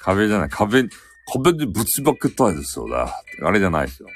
[0.00, 0.48] 壁じゃない。
[0.48, 0.84] 壁、
[1.32, 3.20] 壁でぶちまけたいですよだ。
[3.42, 4.08] あれじゃないですよ。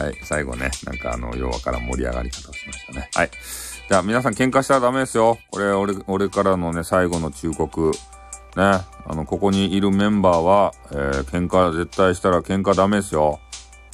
[0.00, 0.16] はい。
[0.22, 0.70] 最後ね。
[0.84, 3.10] なんかあの、要はから盛り上がり方をしましたね。
[3.14, 3.30] はい。
[3.88, 5.38] じゃあ皆さん喧嘩したらダメですよ。
[5.50, 7.90] これ、俺、俺からのね、最後の忠告。
[7.90, 7.92] ね、
[8.56, 13.40] あの、ここにいるメンバーは、えー、喧嘩絶対したら喧嘩ダメですよ。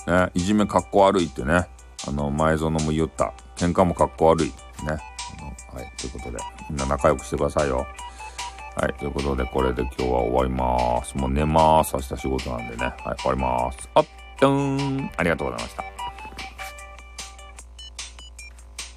[0.06, 1.66] ね、いじめかっこ悪いってね、
[2.06, 3.34] あの、前園も言った。
[3.56, 4.48] 喧嘩もかっこ悪い。
[4.48, 4.52] ね。
[4.86, 4.92] あ
[5.42, 5.92] のはい。
[5.98, 6.38] ということで、
[6.70, 7.86] みんな仲良くしてくださいよ。
[8.76, 8.94] はい。
[8.94, 11.16] ということで、これで今日は終わります。
[11.16, 11.94] もう寝ます。
[11.94, 12.84] 明日仕事なんでね。
[13.02, 13.16] はい。
[13.18, 13.88] 終わります。
[13.94, 14.06] あっ、
[14.38, 15.10] ぴょーん。
[15.16, 15.95] ありがとうございました。